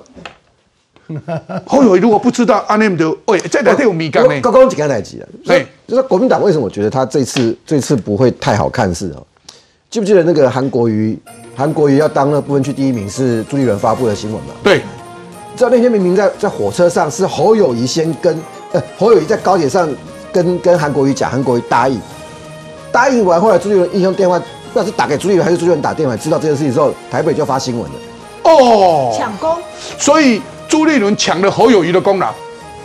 [1.68, 4.42] 侯友谊如果不知道，阿内姆就喂，这来都有米感呢。
[4.42, 9.26] 刚刚几个代级啊，对，就是国民党为什么我觉得他这次这次不会太好看是哦，
[9.90, 11.18] 记不记得那个韩国瑜，
[11.56, 14.54] 韩国瑜要当那部分区第一名是朱立伦发布的新闻嘛？
[14.64, 14.82] 对，
[15.56, 18.38] 知道那天明明在在火车上是侯友谊先跟
[18.74, 19.90] 呃侯友谊在高铁上
[20.32, 22.00] 跟跟韩国瑜讲，韩国瑜答应，
[22.92, 27.96] 答应完后来朱立伦英雄电话，不知道是打给朱立伦还是朱立伦打电话，知道这件事情之后，台北就发新闻了。
[28.44, 29.56] 哦，抢功，
[29.98, 32.34] 所以朱立伦抢了侯友谊的功劳。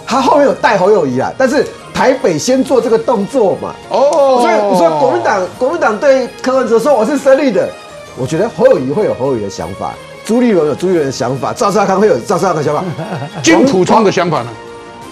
[0.07, 3.75] 他后面有带侯友谊啊，但是台北先做这个动作嘛。
[3.91, 7.69] 哦，所以我说国民党国民党对柯文哲说我是胜利的，
[8.17, 9.93] 我觉得侯友谊会有侯友谊的想法，
[10.31, 12.85] 朱立伦有朱立伦的想法，赵少康会有赵少康的想法，
[13.43, 14.49] 金普聪的想法呢？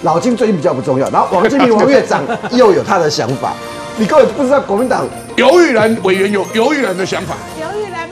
[0.02, 2.22] 老金最近比较不重要，然后王金平王院长
[2.52, 3.52] 又有他的想法，
[3.96, 5.04] 你根本不知道国民党
[5.34, 7.34] 游玉兰委员有游玉兰的想法。
[7.58, 8.08] 刘玉兰